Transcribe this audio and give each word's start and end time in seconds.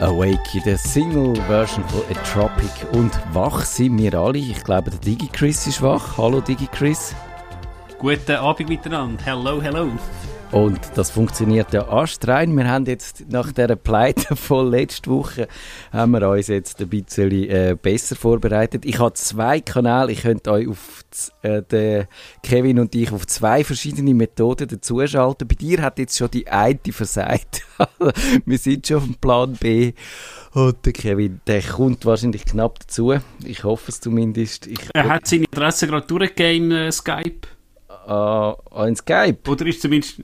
Awake, 0.00 0.60
der 0.64 0.78
Single-Version 0.78 1.84
von 1.88 2.02
A 2.10 2.14
Tropic. 2.22 2.70
Und 2.92 3.12
wach 3.32 3.64
sind 3.64 3.98
wir 3.98 4.14
alle. 4.14 4.38
Ich 4.38 4.62
glaube, 4.62 4.90
der 4.90 5.00
DigiChris 5.00 5.66
ist 5.66 5.82
wach. 5.82 6.16
Hallo 6.16 6.40
DigiChris. 6.40 7.14
Guten 7.98 8.36
Abend 8.36 8.68
miteinander. 8.68 9.22
Hello, 9.24 9.60
hello. 9.60 9.90
Und 10.52 10.80
das 10.94 11.10
funktioniert 11.10 11.72
ja 11.72 11.88
astrein. 11.88 12.56
Wir 12.56 12.68
haben 12.68 12.86
jetzt 12.86 13.28
nach 13.28 13.50
der 13.52 13.74
Pleite 13.74 14.36
von 14.36 14.70
letzter 14.70 15.10
Woche 15.10 15.48
haben 15.92 16.12
wir 16.12 16.28
uns 16.28 16.46
jetzt 16.46 16.80
ein 16.80 16.88
bisschen 16.88 17.32
äh, 17.32 17.76
besser 17.80 18.14
vorbereitet. 18.14 18.84
Ich 18.84 18.98
habe 19.00 19.12
zwei 19.14 19.60
Kanäle. 19.60 20.12
Ich 20.12 20.22
könnte 20.22 20.52
euch 20.52 20.68
auf 20.68 21.04
äh, 21.42 21.62
den 21.62 22.06
Kevin 22.42 22.78
und 22.78 22.94
ich 22.94 23.10
auf 23.10 23.26
zwei 23.26 23.64
verschiedene 23.64 24.14
Methoden 24.14 24.68
dazuschalten. 24.68 25.48
Bei 25.48 25.56
dir 25.56 25.82
hat 25.82 25.98
jetzt 25.98 26.16
schon 26.16 26.30
die 26.30 26.46
eine 26.46 26.78
versagt. 26.90 27.62
wir 28.44 28.58
sind 28.58 28.86
schon 28.86 28.98
auf 28.98 29.04
dem 29.04 29.14
Plan 29.16 29.52
B. 29.54 29.92
Und 30.52 30.86
der 30.86 30.92
Kevin, 30.92 31.40
der 31.46 31.60
kommt 31.60 32.06
wahrscheinlich 32.06 32.44
knapp 32.44 32.78
dazu. 32.78 33.14
Ich 33.44 33.64
hoffe 33.64 33.90
es 33.90 34.00
zumindest. 34.00 34.68
Ich, 34.68 34.78
er 34.94 35.08
hat 35.08 35.26
seine 35.26 35.46
Adresse 35.52 35.88
gerade 35.88 36.06
durchgegeben 36.06 36.70
in 36.70 36.86
uh, 36.86 36.92
Skype. 36.92 37.48
Uh, 38.08 38.54
in 38.86 38.94
Skype? 38.94 39.50
Oder 39.50 39.66
ist 39.66 39.82
zumindest... 39.82 40.20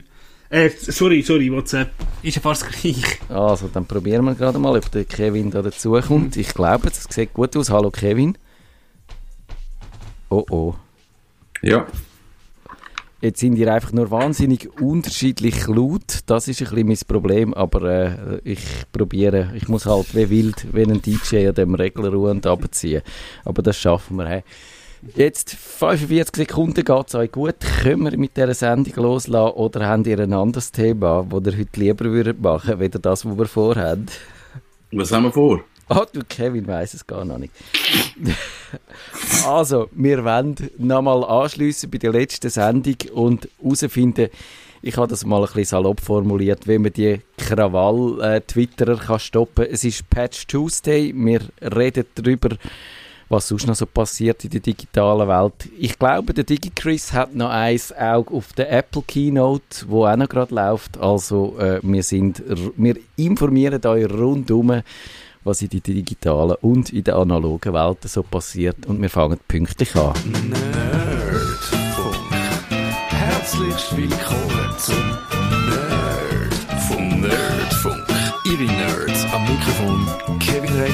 Äh, 0.53 0.69
sorry, 0.69 1.23
sorry, 1.23 1.51
WhatsApp. 1.51 1.89
Ist 2.21 2.35
ja 2.35 2.41
fast 2.41 2.69
gleich. 2.69 3.19
Also, 3.27 3.69
dann 3.73 3.87
probieren 3.87 4.23
wir 4.23 4.35
gerade 4.35 4.59
mal, 4.59 4.77
ob 4.77 4.91
der 4.91 5.03
Kevin 5.03 5.49
da 5.49 5.63
dazukommt. 5.63 6.37
Ich 6.37 6.53
glaube, 6.53 6.89
es 6.89 7.05
sieht 7.09 7.33
gut 7.33 7.57
aus. 7.57 7.71
Hallo, 7.71 7.89
Kevin. 7.89 8.37
Oh, 10.29 10.45
oh. 10.51 10.75
Ja. 11.63 11.87
Jetzt 13.19 13.39
sind 13.39 13.55
ihr 13.55 13.73
einfach 13.73 13.93
nur 13.93 14.11
wahnsinnig 14.11 14.69
unterschiedlich 14.79 15.65
laut. 15.65 16.19
Das 16.27 16.47
ist 16.47 16.61
ein 16.61 16.69
bisschen 16.69 16.87
mein 16.87 16.99
Problem, 17.07 17.55
aber 17.55 17.81
äh, 17.81 18.41
ich 18.43 18.61
probiere. 18.91 19.53
Ich 19.55 19.67
muss 19.69 19.87
halt 19.87 20.13
wie 20.13 20.29
wild, 20.29 20.67
wie 20.71 20.83
ein 20.83 21.01
DJ 21.01 21.47
an 21.47 21.55
dem 21.55 21.73
Regler 21.73 22.09
ruhend 22.13 22.45
abziehen. 22.45 23.01
Aber 23.43 23.63
das 23.63 23.79
schaffen 23.79 24.17
wir. 24.17 24.27
Hey. 24.27 24.43
Jetzt 25.15 25.55
45 25.55 26.47
Sekunden 26.47 26.85
geht 26.85 27.07
es 27.07 27.15
euch 27.15 27.31
gut. 27.31 27.55
Können 27.81 28.03
wir 28.03 28.17
mit 28.17 28.37
dieser 28.37 28.53
Sendung 28.53 29.03
loslassen 29.03 29.53
oder 29.55 29.87
habt 29.87 30.07
ihr 30.07 30.17
ein 30.17 30.31
anderes 30.31 30.71
Thema, 30.71 31.27
das 31.29 31.53
ihr 31.53 31.59
heute 31.59 31.79
lieber 31.79 32.05
würdet 32.05 32.41
machen 32.41 32.79
würdet, 32.79 33.05
das, 33.05 33.25
was 33.25 33.37
wir 33.37 33.45
vorhaben? 33.45 34.05
Was 34.93 35.11
haben 35.11 35.23
wir 35.23 35.31
vor? 35.31 35.63
Ah, 35.89 36.05
du 36.11 36.21
Kevin 36.27 36.65
weiß 36.65 36.93
es 36.93 37.05
gar 37.05 37.25
noch 37.25 37.37
nicht. 37.37 37.53
also, 39.45 39.89
wir 39.91 40.23
wollen 40.23 40.55
nochmal 40.77 41.23
anschliessen 41.25 41.91
bei 41.91 41.97
der 41.97 42.13
letzten 42.13 42.49
Sendung 42.49 42.95
und 43.13 43.49
herausfinden, 43.61 44.29
ich 44.81 44.97
habe 44.97 45.07
das 45.07 45.25
mal 45.25 45.41
ein 45.41 45.45
bisschen 45.45 45.65
salopp 45.65 45.99
formuliert, 45.99 46.67
wie 46.67 46.77
man 46.77 46.93
die 46.93 47.19
Krawall-Twitterer 47.37 49.15
äh, 49.15 49.19
stoppen 49.19 49.65
kann. 49.65 49.73
Es 49.73 49.83
ist 49.83 50.09
Patch 50.09 50.47
Tuesday, 50.47 51.13
wir 51.13 51.41
reden 51.61 52.05
darüber, 52.15 52.49
was 53.29 53.47
sonst 53.47 53.67
noch 53.67 53.75
so 53.75 53.85
passiert 53.85 54.43
in 54.43 54.49
der 54.49 54.59
digitalen 54.59 55.27
Welt. 55.27 55.69
Ich 55.77 55.97
glaube, 55.97 56.33
der 56.33 56.43
DigiChris 56.43 57.13
hat 57.13 57.35
noch 57.35 57.49
ein 57.49 57.79
Auge 57.97 58.33
auf 58.33 58.53
der 58.53 58.71
Apple 58.71 59.03
Keynote, 59.05 59.85
wo 59.87 60.05
auch 60.05 60.15
noch 60.15 60.29
gerade 60.29 60.53
läuft. 60.53 60.97
Also 60.97 61.57
äh, 61.59 61.79
wir, 61.81 62.03
sind, 62.03 62.43
wir 62.75 62.95
informieren 63.15 63.85
euch 63.85 64.09
rundum, 64.09 64.81
was 65.43 65.61
in 65.61 65.69
der 65.69 65.81
digitalen 65.81 66.55
und 66.61 66.91
in 66.91 67.03
der 67.03 67.15
analogen 67.15 67.73
Welt 67.73 67.97
so 68.03 68.23
passiert. 68.23 68.85
Und 68.85 69.01
wir 69.01 69.09
fangen 69.09 69.39
pünktlich 69.47 69.95
an. 69.95 70.13
Nerdfunk. 70.49 72.15
Herzlich 73.09 73.97
willkommen 73.97 74.75
zum 74.77 75.22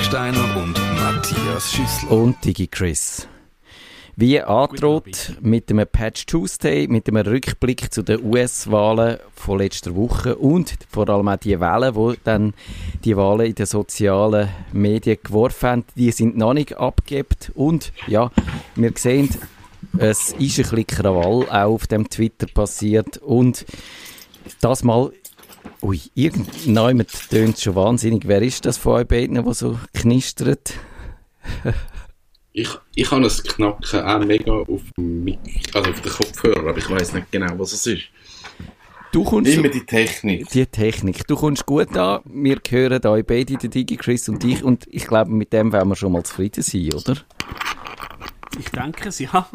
Kevin 0.09 0.33
Recksteiner 0.33 0.57
und 0.57 0.73
Matthias 0.95 1.71
Schüssler. 1.71 2.11
Und 2.11 2.43
DigiChris. 2.43 3.27
Wie 4.15 4.41
angedroht 4.41 5.33
mit 5.41 5.69
einem 5.69 5.85
Patch 5.87 6.25
Tuesday, 6.25 6.87
mit 6.87 7.07
einem 7.07 7.25
Rückblick 7.27 7.93
zu 7.93 8.01
den 8.01 8.23
US-Wahlen 8.23 9.19
von 9.35 9.59
letzter 9.59 9.95
Woche 9.95 10.35
und 10.35 10.77
vor 10.89 11.07
allem 11.09 11.27
auch 11.27 11.37
die 11.37 11.59
Wahlen, 11.59 11.93
wo 11.93 12.13
dann 12.23 12.53
die 13.03 13.15
Wahlen 13.15 13.47
in 13.47 13.55
den 13.55 13.65
sozialen 13.67 14.49
Medien 14.73 15.19
geworfen 15.23 15.69
haben, 15.69 15.85
die 15.95 16.11
sind 16.11 16.35
noch 16.37 16.53
nicht 16.53 16.77
abgegeben 16.77 17.53
und 17.53 17.93
ja, 18.07 18.31
wir 18.75 18.91
sehen, 18.95 19.29
es 19.97 20.31
ist 20.31 20.33
ein 20.33 20.39
bisschen 20.39 20.87
Krawall 20.87 21.47
auch 21.49 21.73
auf 21.73 21.87
dem 21.87 22.09
Twitter 22.09 22.47
passiert 22.47 23.17
und 23.17 23.65
das 24.61 24.83
mal 24.83 25.11
Ui, 25.81 25.99
irgendjemand 26.13 27.29
tönt 27.29 27.59
schon 27.59 27.75
wahnsinnig. 27.75 28.27
Wer 28.27 28.41
ist 28.41 28.65
das 28.65 28.77
von 28.77 28.93
euch 28.93 29.07
beiden, 29.07 29.43
der 29.43 29.53
so 29.53 29.79
knistert? 29.93 30.73
ich, 32.51 32.69
ich 32.95 33.11
habe 33.11 33.21
das 33.21 33.43
Knacken 33.43 34.01
auch 34.01 34.19
mega 34.19 34.51
auf, 34.51 34.81
dem 34.97 35.37
also 35.73 35.89
auf 35.89 36.01
den 36.01 36.11
Kopfhörer, 36.11 36.69
aber 36.69 36.77
ich 36.77 36.89
weiß 36.89 37.13
nicht 37.13 37.31
genau, 37.31 37.57
was 37.57 37.73
es 37.73 37.87
ist. 37.87 38.03
Du 39.11 39.23
kommst 39.23 39.51
Immer 39.51 39.69
die 39.69 39.85
Technik. 39.85 40.49
Die 40.49 40.65
Technik. 40.67 41.25
Du 41.27 41.35
kommst 41.35 41.65
gut 41.65 41.97
an. 41.97 42.21
Wir 42.25 42.57
hören 42.69 43.05
euch 43.07 43.25
beide, 43.25 43.55
der 43.55 43.69
Digi, 43.69 43.97
Chris 43.97 44.29
und 44.29 44.43
ich. 44.43 44.63
Und 44.63 44.85
ich 44.91 45.07
glaube, 45.07 45.31
mit 45.31 45.51
dem 45.51 45.71
werden 45.71 45.89
wir 45.89 45.95
schon 45.95 46.11
mal 46.11 46.23
zufrieden 46.23 46.61
sein, 46.61 46.93
oder? 46.93 47.15
Ich 48.59 48.69
denke 48.69 49.09
es, 49.09 49.19
ja. 49.19 49.49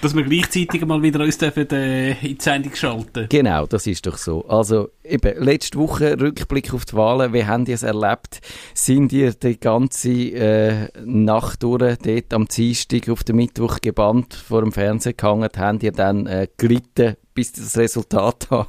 Dass 0.00 0.14
wir 0.14 0.22
gleichzeitig 0.22 0.86
mal 0.86 1.02
wieder 1.02 1.20
uns 1.20 1.38
dürfen, 1.38 1.68
äh, 1.70 2.12
in 2.12 2.38
die 2.38 2.42
Sendung 2.42 2.74
schalten 2.74 3.26
Genau, 3.28 3.66
das 3.66 3.86
ist 3.86 4.06
doch 4.06 4.16
so. 4.16 4.44
Also, 4.46 4.90
eben, 5.02 5.42
letzte 5.42 5.76
Woche 5.78 6.18
Rückblick 6.20 6.72
auf 6.72 6.84
die 6.84 6.94
Wahlen. 6.94 7.32
Wie 7.32 7.44
habt 7.44 7.68
ihr 7.68 7.74
es 7.74 7.82
erlebt? 7.82 8.40
Sind 8.74 9.12
ihr 9.12 9.32
die 9.32 9.58
ganze 9.58 10.10
äh, 10.10 10.88
Nacht 11.04 11.64
durch 11.64 11.96
dort 11.98 12.32
am 12.32 12.46
Dienstag 12.46 13.08
auf 13.08 13.24
den 13.24 13.36
Mittwoch 13.36 13.80
gebannt 13.80 14.34
vor 14.34 14.60
dem 14.62 14.70
Fernsehen 14.70 15.16
gehangen? 15.16 15.48
Habt 15.56 15.82
ihr 15.82 15.92
dann 15.92 16.26
äh, 16.26 16.46
gelitten, 16.56 17.16
bis 17.34 17.52
das 17.52 17.76
Resultat 17.76 18.46
da 18.50 18.66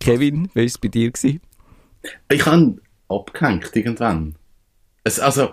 Kevin, 0.00 0.50
wie 0.52 0.60
war 0.60 0.64
es 0.64 0.76
bei 0.76 0.88
dir? 0.88 1.10
Gewesen? 1.10 1.40
Ich 2.30 2.44
habe 2.44 2.76
abgehängt 3.08 3.74
irgendwann. 3.74 4.34
Es, 5.02 5.18
also, 5.18 5.50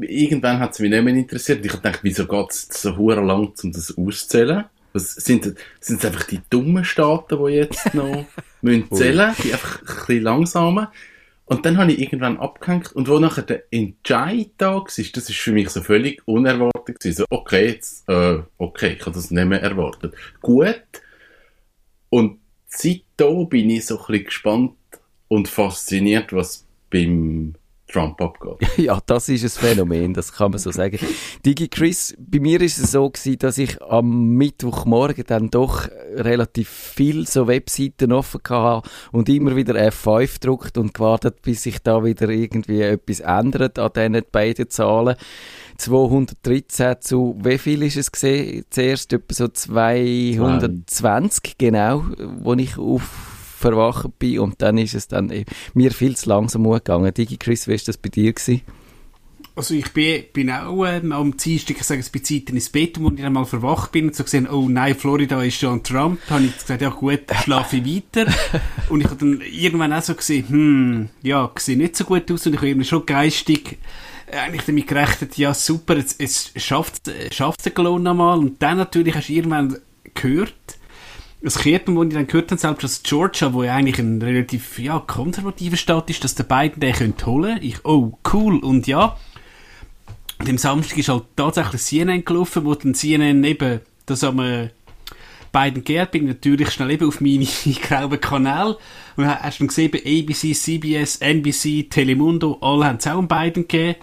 irgendwann 0.00 0.60
hat 0.60 0.72
es 0.72 0.78
mich 0.80 0.90
nicht 0.90 1.04
mehr 1.04 1.14
interessiert. 1.14 1.64
Ich 1.64 1.72
habe 1.72 1.82
gedacht, 1.82 2.00
wieso 2.02 2.26
geht 2.26 2.50
es 2.50 2.68
so 2.68 2.96
hure 2.96 3.20
lang, 3.20 3.52
um 3.62 3.72
das 3.72 3.96
auszählen? 3.96 4.64
Was, 4.92 5.14
sind, 5.14 5.44
sind 5.80 5.98
es 5.98 6.04
einfach 6.04 6.24
die 6.24 6.40
dummen 6.50 6.84
Staaten, 6.84 7.44
die 7.44 7.52
jetzt 7.52 7.94
noch 7.94 8.26
müssen 8.62 8.90
zählen 8.92 9.34
Die 9.42 9.52
einfach 9.52 9.80
ein 9.80 9.86
bisschen 9.86 10.22
langsamer. 10.22 10.92
Und 11.46 11.66
dann 11.66 11.76
habe 11.76 11.92
ich 11.92 11.98
irgendwann 11.98 12.38
abgehängt. 12.38 12.92
Und 12.92 13.08
wo 13.08 13.18
nachher 13.18 13.42
der 13.42 13.64
Entscheid 13.70 14.50
da 14.56 14.76
war, 14.76 14.84
das 14.84 14.98
ist 14.98 15.38
für 15.38 15.52
mich 15.52 15.68
so 15.70 15.82
völlig 15.82 16.22
unerwartet 16.26 17.00
gewesen. 17.00 17.16
So, 17.18 17.24
okay, 17.28 17.66
jetzt, 17.66 18.08
äh, 18.08 18.38
okay, 18.56 18.94
ich 18.98 19.00
habe 19.00 19.12
das 19.12 19.30
nicht 19.30 19.46
mehr 19.46 19.62
erwartet. 19.62 20.14
Gut. 20.40 20.82
Und 22.08 22.38
seitdem 22.68 23.48
bin 23.48 23.70
ich 23.70 23.86
so 23.86 23.98
ein 23.98 24.06
bisschen 24.06 24.24
gespannt 24.24 24.76
und 25.28 25.48
fasziniert, 25.48 26.32
was 26.32 26.64
beim 26.88 27.54
Trump 27.86 28.20
abgeht. 28.20 28.66
ja, 28.78 28.98
das 29.06 29.28
ist 29.28 29.44
ein 29.44 29.50
Phänomen, 29.50 30.14
das 30.14 30.32
kann 30.32 30.50
man 30.50 30.58
so 30.58 30.70
sagen. 30.70 30.98
Digi 31.44 31.68
Chris, 31.68 32.16
bei 32.18 32.40
mir 32.40 32.62
ist 32.62 32.78
es 32.78 32.92
so 32.92 33.10
gewesen, 33.10 33.38
dass 33.38 33.58
ich 33.58 33.82
am 33.82 34.36
Mittwochmorgen 34.36 35.24
dann 35.26 35.50
doch 35.50 35.86
relativ 36.14 36.68
viel 36.68 37.26
so 37.26 37.46
Webseiten 37.46 38.12
offen 38.12 38.40
hatte 38.48 38.88
und 39.12 39.28
immer 39.28 39.54
wieder 39.54 39.74
F5 39.74 40.34
gedruckt 40.34 40.78
und 40.78 40.94
gewartet, 40.94 41.42
bis 41.42 41.64
sich 41.64 41.82
da 41.82 42.02
wieder 42.02 42.30
irgendwie 42.30 42.80
etwas 42.80 43.20
ändert 43.20 43.78
an 43.78 43.90
diesen 43.94 44.22
beiden 44.32 44.70
Zahlen. 44.70 45.16
213 45.76 46.96
zu, 47.00 47.36
wie 47.42 47.58
viel 47.58 47.82
ist 47.82 47.96
es 47.96 48.12
gesehen? 48.12 48.64
Zuerst 48.70 49.12
etwa 49.12 49.34
so 49.34 49.48
220, 49.48 51.58
genau, 51.58 52.04
wo 52.40 52.54
ich 52.54 52.78
auf 52.78 53.33
verwacht 53.64 54.18
bin 54.18 54.40
und 54.40 54.60
dann 54.60 54.76
ist 54.76 54.94
es 54.94 55.08
dann 55.08 55.30
äh, 55.30 55.44
mir 55.72 55.90
viel 55.90 56.16
zu 56.16 56.28
langsam 56.28 56.70
gegangen. 56.70 57.14
Digi 57.14 57.38
Chris, 57.38 57.66
wie 57.66 57.72
war 57.72 57.78
das 57.86 57.96
bei 57.96 58.10
dir? 58.10 58.32
Gewesen? 58.32 58.60
Also 59.56 59.74
ich 59.74 59.92
bin, 59.92 60.24
bin 60.32 60.50
auch 60.50 60.84
ähm, 60.84 61.12
am 61.12 61.36
Dienstag, 61.36 61.76
ich 61.76 61.84
sage 61.84 62.00
es 62.00 62.10
bei 62.10 62.18
Zeiten 62.18 62.56
ins 62.56 62.68
Bett, 62.68 63.00
wo 63.00 63.08
ich 63.10 63.22
einmal 63.22 63.44
verwacht 63.44 63.92
bin 63.92 64.08
und 64.08 64.16
so 64.16 64.24
gesehen, 64.24 64.48
oh 64.48 64.68
nein, 64.68 64.96
Florida 64.96 65.40
ist 65.42 65.60
schon 65.60 65.82
Trump, 65.82 66.20
Da 66.28 66.34
habe 66.34 66.44
ich 66.44 66.58
gesagt, 66.58 66.82
ja 66.82 66.90
gut, 66.90 67.20
schlafe 67.44 67.76
ich 67.76 68.02
weiter. 68.14 68.30
und 68.90 69.00
ich 69.00 69.06
habe 69.06 69.16
dann 69.16 69.40
irgendwann 69.40 69.92
auch 69.92 70.02
so 70.02 70.14
gesehen, 70.14 70.48
hm, 70.48 71.08
ja, 71.22 71.50
sieht 71.56 71.78
nicht 71.78 71.96
so 71.96 72.04
gut 72.04 72.30
aus 72.32 72.46
und 72.46 72.54
ich 72.54 72.58
habe 72.58 72.68
irgendwie 72.68 72.88
schon 72.88 73.06
geistig 73.06 73.78
äh, 74.26 74.38
eigentlich 74.38 74.64
damit 74.66 74.88
gerechnet, 74.88 75.38
ja 75.38 75.54
super, 75.54 75.96
es, 75.96 76.16
es 76.18 76.50
schafft 76.56 77.08
es 77.08 77.34
schafft 77.34 77.64
den 77.64 77.74
Klon 77.74 78.02
nochmal 78.02 78.38
und 78.38 78.60
dann 78.60 78.78
natürlich 78.78 79.14
hast 79.14 79.28
du 79.28 79.34
irgendwann 79.34 79.78
gehört, 80.14 80.78
das 81.44 81.58
Kehrten, 81.58 81.94
wo 81.94 82.02
ich 82.02 82.14
dann 82.14 82.26
gehört 82.26 82.50
habe, 82.50 82.60
selbst 82.60 82.84
aus 82.84 83.02
Georgia, 83.02 83.52
wo 83.52 83.62
ja 83.62 83.74
eigentlich 83.74 83.98
ein 83.98 84.20
relativ 84.20 84.78
ja, 84.78 84.98
konservativer 84.98 85.76
Staat 85.76 86.10
ist, 86.10 86.24
dass 86.24 86.34
der 86.34 86.44
Biden 86.44 86.80
den 86.80 86.94
könnte 86.94 87.26
holen. 87.26 87.58
Ich, 87.60 87.84
oh, 87.84 88.18
cool. 88.32 88.58
Und 88.58 88.86
ja, 88.86 89.16
dem 90.46 90.58
Samstag 90.58 90.98
ist 90.98 91.08
halt 91.08 91.24
tatsächlich 91.36 91.82
CNN 91.82 92.24
gelaufen, 92.24 92.64
wo 92.64 92.74
dann 92.74 92.94
CNN 92.94 93.44
eben 93.44 93.80
das 94.06 94.24
am, 94.24 94.40
äh, 94.40 94.70
Biden 95.54 95.84
geehrt, 95.84 96.10
bin 96.10 96.22
ich 96.22 96.28
natürlich 96.28 96.70
schnell 96.70 96.90
eben 96.90 97.06
auf 97.06 97.20
meine 97.20 97.46
grauen 97.82 98.20
Kanäle. 98.20 98.76
Und 99.16 99.26
hast 99.26 99.60
dann 99.60 99.68
gesehen, 99.68 99.92
ABC, 99.94 100.52
CBS, 100.52 101.16
NBC, 101.16 101.88
Telemundo, 101.88 102.58
alle 102.60 102.86
haben 102.86 102.96
es 102.96 103.06
auch 103.06 103.18
um 103.18 103.28
Biden 103.28 103.68
gegeben 103.68 103.96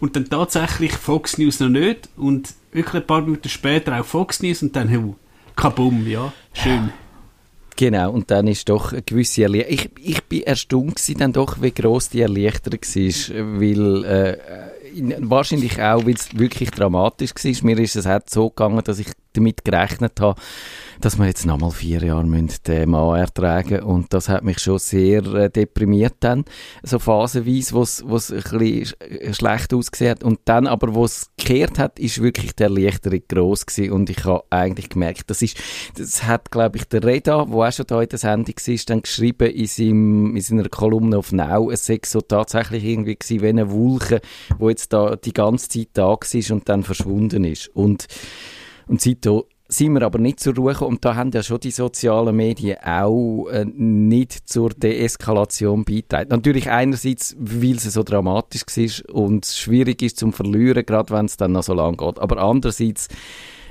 und 0.00 0.16
dann 0.16 0.28
tatsächlich 0.28 0.92
Fox 0.92 1.38
News 1.38 1.60
noch 1.60 1.68
nicht. 1.68 2.08
Und 2.16 2.54
wirklich 2.72 3.02
ein 3.02 3.06
paar 3.06 3.22
Minuten 3.22 3.48
später 3.48 3.98
auch 3.98 4.04
Fox 4.04 4.42
News. 4.42 4.62
Und 4.62 4.74
dann, 4.74 4.88
hey, 4.88 5.14
kabum, 5.56 6.06
ja, 6.06 6.32
schön. 6.52 6.90
Genau, 7.76 8.10
und 8.10 8.30
dann 8.30 8.46
ist 8.46 8.70
doch 8.70 8.92
eine 8.92 9.02
gewisse 9.02 9.42
Erleichterung. 9.42 9.90
Ich, 9.98 10.14
ich 10.14 10.24
bin 10.24 10.42
erstaunt 10.44 10.96
gewesen, 10.96 11.18
dann 11.18 11.32
doch, 11.34 11.60
wie 11.60 11.72
gross 11.72 12.08
die 12.08 12.22
Erleichterung 12.22 12.80
war, 12.80 13.60
weil 13.60 14.04
äh, 14.04 14.38
wahrscheinlich 15.20 15.80
auch, 15.80 16.06
weil 16.06 16.14
es 16.14 16.36
wirklich 16.38 16.70
dramatisch 16.70 17.34
war. 17.34 17.64
Mir 17.64 17.78
ist 17.78 17.96
es 17.96 18.06
auch 18.06 18.20
so 18.26 18.48
gegangen, 18.48 18.82
dass 18.84 18.98
ich 18.98 19.08
damit 19.36 19.64
gerechnet 19.64 20.20
habe, 20.20 20.40
dass 21.00 21.18
wir 21.18 21.26
jetzt 21.26 21.44
nochmal 21.44 21.70
vier 21.70 22.02
Jahre 22.02 22.24
müssen 22.24 22.58
den 22.66 22.90
Mann 22.90 23.18
ertragen 23.18 23.82
und 23.82 24.12
das 24.12 24.28
hat 24.28 24.44
mich 24.44 24.58
schon 24.58 24.78
sehr 24.78 25.24
äh, 25.34 25.50
deprimiert 25.50 26.14
dann, 26.20 26.44
so 26.82 26.98
phasenweise, 26.98 27.74
wo 27.74 27.82
es 27.82 28.02
ein 28.02 28.42
bisschen 28.42 29.00
äh, 29.00 29.34
schlecht 29.34 29.74
ausgesehen 29.74 30.12
hat. 30.12 30.24
Und 30.24 30.40
dann 30.46 30.66
aber, 30.66 30.94
wo 30.94 31.04
es 31.04 31.30
gekehrt 31.36 31.78
hat, 31.78 31.98
ist 31.98 32.22
wirklich 32.22 32.54
der 32.54 32.68
Erleichterung 32.68 33.20
gross 33.28 33.66
gewesen. 33.66 33.92
Und 33.92 34.10
ich 34.10 34.24
habe 34.24 34.44
eigentlich 34.50 34.88
gemerkt, 34.88 35.28
das 35.28 35.42
ist, 35.42 35.58
das 35.96 36.24
hat 36.24 36.50
glaube 36.50 36.78
ich 36.78 36.84
der 36.84 37.04
Reda, 37.04 37.46
wo 37.48 37.62
auch 37.62 37.72
schon 37.72 37.86
da 37.86 38.00
in 38.00 38.08
der 38.08 38.18
Sendung 38.18 38.54
war, 38.54 38.76
dann 38.86 39.02
geschrieben 39.02 39.50
in, 39.50 39.66
seinem, 39.66 40.36
in 40.36 40.42
seiner 40.42 40.68
Kolumne 40.68 41.18
auf 41.18 41.32
Now, 41.32 41.70
es 41.70 41.86
sei 41.86 42.00
so 42.04 42.20
tatsächlich 42.20 42.84
irgendwie 42.84 43.16
gewesen, 43.16 43.42
wie 43.42 43.48
eine 43.48 43.70
Wolke, 43.70 44.20
wo 44.58 44.70
jetzt 44.70 44.85
da 44.88 45.16
die 45.16 45.32
ganze 45.32 45.68
Zeit 45.68 45.88
da 45.94 46.08
war 46.08 46.50
und 46.50 46.68
dann 46.68 46.82
verschwunden 46.82 47.44
ist 47.44 47.68
und 47.68 48.06
und 48.88 49.00
seitdem 49.00 49.42
sind 49.68 49.94
wir 49.94 50.02
aber 50.02 50.18
nicht 50.18 50.40
zur 50.40 50.54
Ruhe. 50.54 50.76
Und 50.78 51.04
da 51.04 51.14
haben 51.14 51.30
ja 51.32 51.42
schon 51.42 51.60
die 51.60 51.70
sozialen 51.70 52.36
Medien 52.36 52.78
auch 52.84 53.46
äh, 53.48 53.64
nicht 53.64 54.48
zur 54.48 54.70
Deeskalation 54.70 55.84
beigetragen. 55.84 56.30
Natürlich 56.30 56.70
einerseits, 56.70 57.36
weil 57.38 57.76
es 57.76 57.84
so 57.84 58.02
dramatisch 58.02 58.62
war 58.62 59.14
und 59.14 59.44
es 59.44 59.58
schwierig 59.58 60.02
ist 60.02 60.18
zum 60.18 60.32
Verlieren, 60.32 60.86
gerade 60.86 61.12
wenn 61.12 61.26
es 61.26 61.36
dann 61.36 61.52
noch 61.52 61.64
so 61.64 61.74
lang 61.74 61.96
geht. 61.96 62.18
Aber 62.18 62.38
andererseits, 62.38 63.08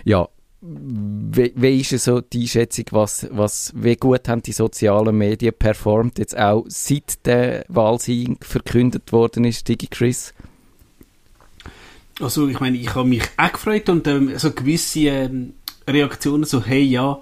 ja, 0.04 0.28
wie, 0.62 1.54
wie 1.56 1.80
ist 1.80 1.92
so 2.04 2.22
die 2.22 2.42
Einschätzung, 2.42 2.86
was, 2.92 3.28
was, 3.32 3.72
wie 3.76 3.96
gut 3.96 4.28
haben 4.28 4.42
die 4.42 4.52
sozialen 4.52 5.16
Medien 5.16 5.54
performt, 5.58 6.18
jetzt 6.18 6.38
auch 6.38 6.66
seit 6.68 7.26
der 7.26 7.66
Wahlsieg 7.68 8.44
verkündet 8.44 9.12
worden 9.12 9.46
ist, 9.46 9.68
Digi 9.68 9.88
Chris? 9.88 10.34
Also 12.20 12.48
ich 12.48 12.60
meine, 12.60 12.78
ich 12.78 12.96
habe 12.96 13.08
mich 13.08 13.24
auch 13.38 13.52
gefreut 13.52 13.90
und 13.90 14.08
ähm, 14.08 14.38
so 14.38 14.52
gewisse 14.52 15.00
ähm, 15.02 15.54
Reaktionen 15.88 16.46
so, 16.46 16.64
hey, 16.64 16.82
ja, 16.82 17.20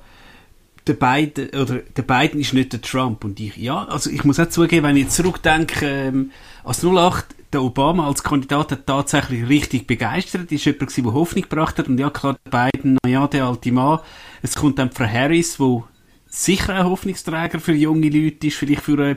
der 0.85 0.93
Biden, 0.93 1.49
oder 1.49 1.77
der 1.79 2.01
Biden 2.01 2.39
ist 2.39 2.53
nicht 2.53 2.73
der 2.73 2.81
Trump. 2.81 3.23
Und 3.23 3.39
ich, 3.39 3.57
ja, 3.57 3.85
also 3.85 4.09
ich 4.09 4.23
muss 4.23 4.39
auch 4.39 4.49
zugeben, 4.49 4.85
wenn 4.85 4.97
ich 4.97 5.09
zurückdenke, 5.09 5.85
ähm, 5.85 6.31
als 6.63 6.83
08, 6.83 7.25
der 7.53 7.63
Obama 7.63 8.07
als 8.07 8.23
Kandidat 8.23 8.71
hat 8.71 8.87
tatsächlich 8.87 9.47
richtig 9.47 9.87
begeistert, 9.87 10.51
ist 10.51 10.65
jemand 10.65 10.95
der 10.97 11.13
Hoffnung 11.13 11.43
gebracht 11.43 11.77
hat. 11.77 11.87
Und 11.87 11.99
ja, 11.99 12.09
klar, 12.09 12.37
der 12.45 12.69
Biden, 12.71 12.97
naja, 13.03 13.27
der 13.27 13.45
alte 13.45 13.71
Mann. 13.71 13.99
Es 14.41 14.55
kommt 14.55 14.79
dann 14.79 14.91
Frau 14.91 15.05
Harris, 15.05 15.59
wo 15.59 15.85
sicher 16.27 16.73
ein 16.73 16.85
Hoffnungsträger 16.85 17.59
für 17.59 17.73
junge 17.73 18.09
Leute 18.09 18.47
ist, 18.47 18.57
vielleicht 18.57 18.81
für 18.81 18.99
äh, 18.99 19.15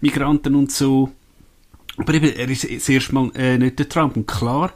Migranten 0.00 0.54
und 0.54 0.72
so. 0.72 1.10
Aber 1.98 2.14
eben, 2.14 2.34
er 2.34 2.48
ist 2.48 2.64
das 2.64 2.88
erste 2.88 3.14
Mal 3.14 3.30
äh, 3.34 3.58
nicht 3.58 3.78
der 3.78 3.88
Trump. 3.88 4.16
Und 4.16 4.26
klar, 4.26 4.72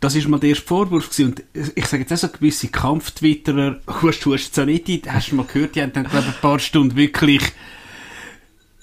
das 0.00 0.14
ist 0.14 0.28
mal 0.28 0.38
der 0.38 0.50
erste 0.50 0.66
Vorwurf 0.66 1.10
gewesen. 1.10 1.30
Und 1.30 1.42
ich 1.74 1.86
sage 1.86 2.02
jetzt 2.02 2.12
auch 2.12 2.16
so 2.16 2.28
gewisse 2.28 2.68
Kampftwitterer, 2.68 3.80
hust, 4.02 4.26
hust, 4.26 4.58
ein, 4.58 4.80
hast 5.08 5.32
du 5.32 5.36
mal 5.36 5.46
gehört, 5.46 5.74
die 5.74 5.82
haben 5.82 5.92
dann, 5.92 6.04
glaube 6.04 6.26
ich, 6.28 6.34
ein 6.34 6.40
paar 6.40 6.58
Stunden 6.58 6.96
wirklich 6.96 7.42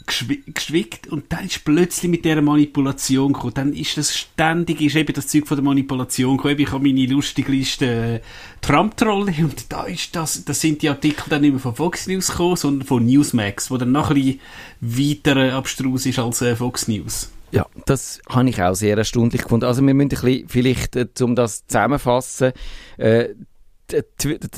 geschwickt 0.06 1.08
und 1.08 1.32
dann 1.32 1.46
ist 1.46 1.64
plötzlich 1.64 2.12
mit 2.12 2.26
dieser 2.26 2.42
Manipulation 2.42 3.34
gekommen. 3.34 3.54
Dann 3.54 3.74
ist 3.74 3.98
das 3.98 4.16
ständig, 4.16 4.82
ist 4.82 4.96
eben 4.96 5.14
das 5.14 5.28
Zeug 5.28 5.48
von 5.48 5.58
der 5.58 5.64
Manipulation 5.64 6.38
gekommen. 6.38 6.60
Ich 6.60 6.72
habe 6.72 6.84
meine 6.84 7.06
lustige 7.06 7.52
Liste 7.52 7.86
äh, 7.86 8.20
Trump-Trolle 8.62 9.34
und 9.40 9.72
da 9.72 9.84
ist 9.84 10.16
das, 10.16 10.44
das 10.44 10.60
sind 10.60 10.82
die 10.82 10.90
Artikel 10.90 11.30
dann 11.30 11.42
nicht 11.42 11.52
mehr 11.52 11.60
von 11.60 11.76
Fox 11.76 12.08
News 12.08 12.32
gekommen, 12.32 12.56
sondern 12.58 12.88
von 12.88 13.06
Newsmax, 13.06 13.72
wo 13.72 13.78
dann 13.78 13.92
noch 13.92 14.10
ein 14.10 14.16
bisschen 14.16 14.40
weiter 14.82 15.38
äh, 15.38 15.52
abstrus 15.52 16.06
ist 16.06 16.20
als 16.20 16.42
äh, 16.42 16.56
Fox 16.56 16.88
News. 16.88 17.32
Ja, 17.54 17.68
das 17.86 18.20
habe 18.28 18.50
ich 18.50 18.64
auch 18.64 18.74
sehr 18.74 18.98
erstaunlich 18.98 19.44
gefunden. 19.44 19.68
Also 19.68 19.86
wir 19.86 19.94
müssen 19.94 20.08
ein 20.08 20.10
bisschen, 20.10 20.50
vielleicht, 20.50 20.96
äh, 20.96 21.08
um 21.22 21.36
das 21.36 21.68
zusammenfassen, 21.68 22.52
äh, 22.98 23.30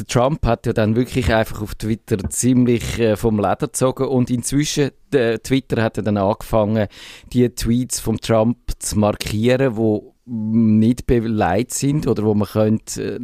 Trump 0.08 0.46
hat 0.46 0.66
ja 0.66 0.72
dann 0.72 0.96
wirklich 0.96 1.34
einfach 1.34 1.62
auf 1.62 1.76
Twitter 1.76 2.18
ziemlich 2.30 2.98
äh, 3.00 3.18
vom 3.18 3.36
Leder 3.36 3.68
gezogen 3.68 4.06
und 4.06 4.30
inzwischen, 4.30 4.92
der 5.12 5.44
Twitter 5.44 5.84
hat 5.84 5.98
ja 5.98 6.04
dann 6.04 6.16
angefangen, 6.16 6.88
die 7.34 7.50
Tweets 7.50 8.00
vom 8.00 8.22
Trump 8.22 8.60
zu 8.80 8.98
markieren, 8.98 9.76
wo 9.76 10.16
nicht 10.26 11.06
beleidigt 11.06 11.74
sind 11.74 12.08
oder 12.08 12.24
wo 12.24 12.34
man 12.34 12.48
könnte 12.48 13.16
äh, 13.16 13.20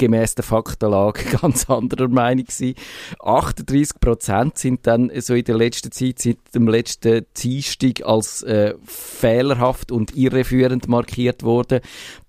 gemäß 0.00 0.34
der 0.34 0.44
Faktenlage 0.44 1.24
ganz 1.40 1.68
anderer 1.68 2.08
Meinung 2.08 2.46
gewesen. 2.46 2.74
38 3.20 4.00
Prozent 4.00 4.58
sind 4.58 4.86
dann 4.86 5.12
so 5.20 5.34
in 5.34 5.44
der 5.44 5.56
letzten 5.56 5.92
Zeit, 5.92 6.18
seit 6.18 6.38
dem 6.54 6.66
letzten 6.66 7.26
Dienstag 7.36 8.04
als 8.04 8.42
äh, 8.42 8.74
fehlerhaft 8.84 9.92
und 9.92 10.16
irreführend 10.16 10.88
markiert 10.88 11.42
worden. 11.42 11.80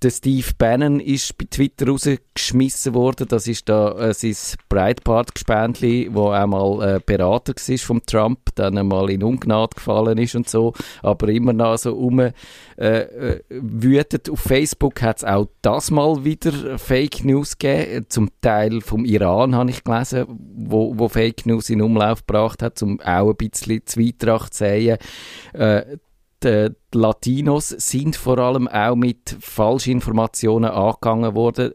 Der 0.03 0.09
Steve 0.09 0.47
Bannon 0.57 0.99
ist 0.99 1.37
bei 1.37 1.45
Twitter 1.49 1.87
rausgeschmissen 1.87 2.93
worden. 2.93 3.27
Das 3.29 3.47
ist 3.47 3.69
da 3.69 3.97
äh, 3.97 4.13
sein 4.13 4.35
Breitbart-Gespendli, 4.67 6.09
wo 6.11 6.29
einmal 6.29 6.97
äh, 6.97 6.99
Berater 6.99 7.53
war 7.55 7.77
vom 7.77 8.05
Trump, 8.05 8.39
dann 8.55 8.77
einmal 8.77 9.09
in 9.09 9.23
Ungnade 9.23 9.75
gefallen 9.75 10.17
ist 10.17 10.35
und 10.35 10.49
so, 10.49 10.73
aber 11.01 11.29
immer 11.29 11.53
noch 11.53 11.77
so 11.77 11.95
um 11.95 12.19
äh, 12.19 12.31
äh, 12.77 13.39
wütet. 13.49 14.29
Auf 14.29 14.39
Facebook 14.39 15.01
hat 15.01 15.17
es 15.17 15.23
auch 15.23 15.47
das 15.61 15.89
mal 15.89 16.25
wieder 16.25 16.77
Fake 16.77 17.23
News 17.23 17.57
gegeben, 17.61 18.05
zum 18.09 18.29
Teil 18.41 18.81
vom 18.81 19.05
Iran 19.05 19.55
habe 19.55 19.69
ich 19.69 19.83
gelesen, 19.83 20.25
wo, 20.55 20.97
wo 20.97 21.07
Fake 21.07 21.45
News 21.45 21.69
in 21.69 21.81
Umlauf 21.81 22.25
gebracht 22.25 22.61
hat, 22.61 22.81
um 22.81 22.99
auch 23.01 23.29
ein 23.29 23.35
bisschen 23.35 23.85
Zweitracht 23.85 24.53
zu 24.53 24.65
sehen. 24.65 24.97
Äh, 25.53 25.97
die 26.43 26.69
Latinos 26.93 27.69
sind 27.69 28.15
vor 28.15 28.39
allem 28.39 28.67
auch 28.67 28.95
mit 28.95 29.37
Falschinformationen 29.39 30.71
angegangen 30.71 31.35
worden 31.35 31.73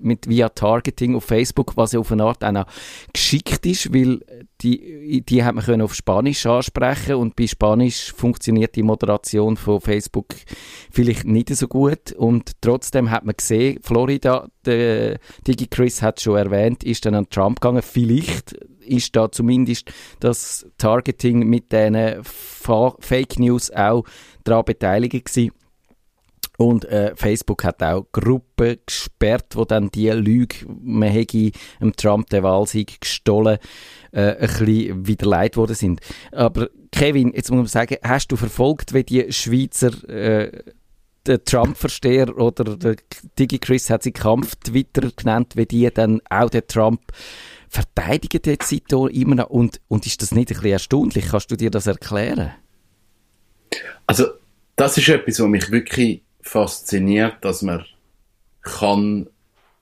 mit 0.00 0.28
via 0.28 0.48
Targeting 0.48 1.14
auf 1.14 1.24
Facebook, 1.24 1.76
was 1.76 1.92
ja 1.92 2.00
auf 2.00 2.10
eine 2.10 2.24
Art 2.24 2.44
auch 2.44 2.64
geschickt 3.12 3.66
ist, 3.66 3.92
weil 3.92 4.20
die, 4.60 5.22
die 5.22 5.44
hat 5.44 5.54
man 5.54 5.64
können 5.64 5.82
auf 5.82 5.94
Spanisch 5.94 6.46
ansprechen 6.46 7.16
und 7.16 7.36
bei 7.36 7.46
Spanisch 7.46 8.12
funktioniert 8.12 8.76
die 8.76 8.82
Moderation 8.82 9.56
von 9.56 9.80
Facebook 9.80 10.34
vielleicht 10.90 11.24
nicht 11.24 11.54
so 11.54 11.68
gut 11.68 12.12
und 12.12 12.52
trotzdem 12.60 13.10
hat 13.10 13.24
man 13.24 13.36
gesehen, 13.36 13.78
Florida, 13.82 14.48
der 14.64 15.18
Digi 15.46 15.66
Chris 15.66 16.02
hat 16.02 16.20
schon 16.20 16.36
erwähnt, 16.36 16.82
ist 16.84 17.04
dann 17.04 17.14
an 17.14 17.28
Trump 17.28 17.60
gegangen, 17.60 17.82
vielleicht 17.82 18.52
ist 18.88 19.14
da 19.14 19.30
zumindest 19.30 19.92
das 20.20 20.66
Targeting 20.78 21.40
mit 21.40 21.72
diesen 21.72 22.22
Fake 22.24 23.38
News 23.38 23.70
auch 23.70 24.04
daran 24.44 24.64
beteiligt 24.64 25.26
gewesen. 25.26 25.52
Und 26.58 26.86
äh, 26.86 27.14
Facebook 27.14 27.62
hat 27.62 27.80
auch 27.84 28.08
Gruppen 28.10 28.78
gesperrt, 28.84 29.54
wo 29.54 29.64
dann 29.64 29.92
die 29.92 30.10
Lüge, 30.10 30.66
man 30.82 31.08
hätte 31.08 31.52
dem 31.80 31.94
Trump 31.94 32.30
den 32.30 32.42
Wahlsieg 32.42 33.00
gestohlen, 33.00 33.58
äh, 34.10 34.32
ein 34.32 34.40
bisschen 34.40 35.06
widerlegt 35.06 35.56
worden 35.56 35.76
sind. 35.76 36.00
Aber 36.32 36.68
Kevin, 36.90 37.32
jetzt 37.32 37.52
muss 37.52 37.58
man 37.58 37.66
sagen, 37.66 37.98
hast 38.02 38.32
du 38.32 38.36
verfolgt, 38.36 38.92
wie 38.92 39.04
die 39.04 39.32
Schweizer 39.32 39.92
äh, 40.08 40.50
der 41.24 41.44
Trump-Versteher 41.44 42.36
oder 42.36 42.76
der 42.76 42.96
Digi 43.38 43.60
Chris 43.60 43.88
hat 43.88 44.02
sie 44.02 44.10
Kampf-Twitter 44.10 45.12
genannt, 45.14 45.52
wie 45.54 45.66
die 45.66 45.88
dann 45.94 46.20
auch 46.28 46.50
den 46.50 46.66
Trump 46.66 47.02
verteidigen 47.68 48.40
jetzt 48.44 48.68
seitdem 48.68 49.06
immer 49.06 49.36
noch. 49.36 49.50
Und, 49.50 49.80
und 49.86 50.06
ist 50.06 50.22
das 50.22 50.32
nicht 50.32 50.50
ein 50.50 50.54
bisschen 50.54 50.72
erstaunlich? 50.72 51.26
Kannst 51.28 51.52
du 51.52 51.56
dir 51.56 51.70
das 51.70 51.86
erklären? 51.86 52.50
Also, 54.06 54.24
das 54.74 54.98
ist 54.98 55.08
etwas, 55.08 55.38
was 55.38 55.46
mich 55.46 55.70
wirklich 55.70 56.22
fasziniert, 56.40 57.36
dass 57.42 57.62
man 57.62 57.84
kann 58.62 59.28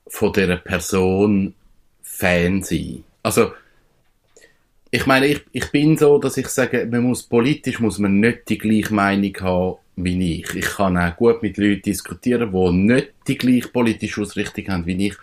von 0.07 0.33
dieser 0.33 0.57
Person 0.57 1.53
Fan 2.01 2.63
sein. 2.63 3.03
Also, 3.23 3.51
ich 4.89 5.05
meine, 5.05 5.27
ich, 5.27 5.41
ich 5.51 5.69
bin 5.71 5.97
so, 5.97 6.17
dass 6.17 6.37
ich 6.37 6.47
sage, 6.47 6.87
man 6.89 7.03
muss 7.03 7.23
politisch 7.23 7.79
muss 7.79 7.99
man 7.99 8.19
nicht 8.19 8.49
die 8.49 8.57
gleiche 8.57 8.93
Meinung 8.93 9.35
haben 9.41 9.77
wie 9.97 10.39
ich. 10.39 10.55
Ich 10.55 10.65
kann 10.65 10.97
auch 10.97 11.15
gut 11.15 11.43
mit 11.43 11.57
Leuten 11.57 11.81
diskutieren, 11.81 12.51
die 12.51 12.71
nicht 12.71 13.13
die 13.27 13.37
gleiche 13.37 13.67
politische 13.67 14.21
Ausrichtung 14.21 14.67
haben 14.69 14.85
wie 14.85 15.07
ich. 15.07 15.15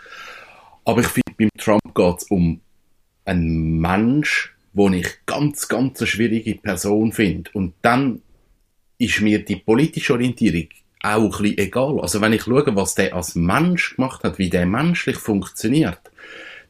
Aber 0.85 1.01
ich 1.01 1.07
finde, 1.07 1.33
beim 1.39 1.51
Trump 1.57 1.95
geht 1.95 2.19
es 2.19 2.25
um 2.25 2.61
einen 3.25 3.81
Mensch, 3.81 4.55
den 4.75 4.93
ich 4.93 5.09
ganz, 5.25 5.67
ganz 5.69 6.01
eine 6.01 6.07
schwierige 6.07 6.57
Person 6.57 7.13
finde. 7.13 7.51
Und 7.55 7.75
dann 7.81 8.21
ist 8.99 9.21
mir 9.21 9.45
die 9.45 9.57
politische 9.57 10.13
Orientierung 10.13 10.69
auch 11.05 11.37
ein 11.37 11.43
bisschen 11.43 11.59
egal. 11.59 12.01
Also 12.01 12.21
wenn 12.21 12.33
ich 12.33 12.43
schaue, 12.43 12.77
was 12.77 12.95
der 12.95 13.15
als 13.15 13.35
Mensch 13.35 13.97
gemacht 13.97 14.25
hat, 14.25 14.39
wie 14.39 14.51
der 14.51 14.67
menschlich 14.67 15.17
funktioniert, 15.17 16.01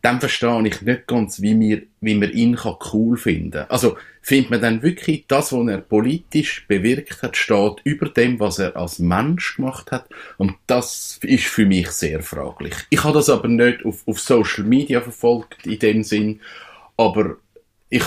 dann 0.05 0.21
verstehe 0.21 0.67
ich 0.67 0.83
nicht 0.83 1.07
ganz, 1.07 1.41
wie, 1.41 1.59
wir, 1.59 1.83
wie 2.03 2.14
man 2.14 2.31
ihn 2.31 2.59
cool 2.93 3.17
finden 3.17 3.53
kann. 3.53 3.71
Also, 3.71 3.97
findet 4.21 4.50
man 4.50 4.61
dann 4.61 4.83
wirklich, 4.83 5.25
das, 5.29 5.50
was 5.50 5.67
er 5.67 5.79
politisch 5.79 6.67
bewirkt 6.69 7.23
hat, 7.23 7.38
steht 7.38 7.81
über 7.85 8.11
dem, 8.11 8.38
was 8.38 8.59
er 8.59 8.76
als 8.76 8.99
Mensch 8.99 9.57
gemacht 9.57 9.91
hat. 9.91 10.07
Und 10.37 10.57
das 10.67 11.19
ist 11.23 11.47
für 11.47 11.64
mich 11.64 11.91
sehr 11.91 12.23
fraglich. 12.23 12.75
Ich 12.91 13.03
habe 13.03 13.14
das 13.14 13.31
aber 13.31 13.49
nicht 13.49 13.85
auf, 13.87 14.07
auf 14.07 14.21
Social 14.21 14.64
Media 14.64 15.00
verfolgt, 15.00 15.67
in 15.67 15.79
dem 15.79 16.03
Sinn. 16.03 16.41
Aber 16.99 17.37
ich 17.88 18.05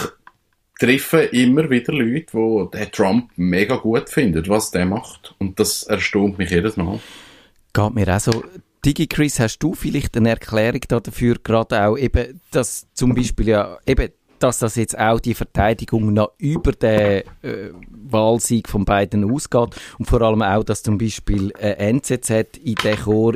treffe 0.79 1.21
immer 1.21 1.69
wieder 1.69 1.93
Leute, 1.93 2.25
die 2.33 2.77
den 2.77 2.91
Trump 2.91 3.31
mega 3.35 3.75
gut 3.77 4.09
finden, 4.09 4.47
was 4.47 4.71
der 4.71 4.85
macht. 4.85 5.35
Und 5.39 5.59
das 5.59 5.83
erstaunt 5.83 6.37
mich 6.37 6.51
jedes 6.51 6.77
Mal. 6.77 6.99
Geht 7.73 7.93
mir 7.93 8.15
auch 8.15 8.19
so. 8.19 8.43
Digi 8.85 9.07
Chris, 9.07 9.39
hast 9.39 9.59
du 9.59 9.73
vielleicht 9.73 10.15
eine 10.15 10.29
Erklärung 10.29 10.81
dafür, 10.87 11.35
gerade 11.43 11.85
auch 11.85 11.97
eben, 11.97 12.39
dass 12.51 12.87
zum 12.93 13.15
Beispiel 13.15 13.49
ja 13.49 13.77
eben 13.85 14.09
dass 14.39 14.59
das 14.59 14.75
jetzt 14.75 14.97
auch 14.97 15.19
die 15.19 15.33
Verteidigung 15.33 16.13
noch 16.13 16.33
über 16.37 16.71
den 16.71 17.23
äh, 17.41 17.71
Wahlsieg 17.89 18.69
von 18.69 18.85
beiden 18.85 19.31
ausgeht 19.31 19.75
und 19.97 20.05
vor 20.05 20.21
allem 20.21 20.41
auch, 20.41 20.63
dass 20.63 20.83
zum 20.83 20.97
Beispiel 20.97 21.51
äh, 21.59 21.89
NZZ 21.89 22.57
in 22.63 22.75
den 22.75 22.97
Chor 22.97 23.33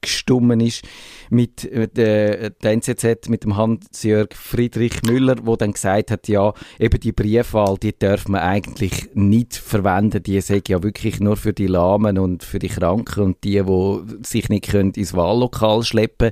eingestummen 0.00 0.60
ist 0.60 0.82
mit 1.30 1.68
der, 1.72 2.50
der 2.50 2.72
NZZ 2.72 3.28
mit 3.28 3.44
dem 3.44 3.56
Hans-Jörg 3.56 4.34
Friedrich 4.34 5.02
Müller, 5.02 5.36
wo 5.42 5.56
dann 5.56 5.72
gesagt 5.72 6.10
hat, 6.10 6.28
ja, 6.28 6.52
eben 6.78 7.00
die 7.00 7.12
Briefwahl, 7.12 7.76
die 7.78 7.96
darf 7.96 8.28
man 8.28 8.40
eigentlich 8.40 9.10
nicht 9.14 9.56
verwenden, 9.56 10.22
die 10.22 10.40
sei 10.40 10.62
ja 10.66 10.82
wirklich 10.82 11.20
nur 11.20 11.36
für 11.36 11.52
die 11.52 11.66
Lahmen 11.66 12.18
und 12.18 12.42
für 12.42 12.58
die 12.58 12.68
Kranken 12.68 13.22
und 13.22 13.44
die, 13.44 13.62
die 13.62 14.26
sich 14.26 14.48
nicht 14.48 14.70
können 14.70 14.92
ins 14.92 15.14
Wahllokal 15.14 15.82
schleppen 15.82 16.30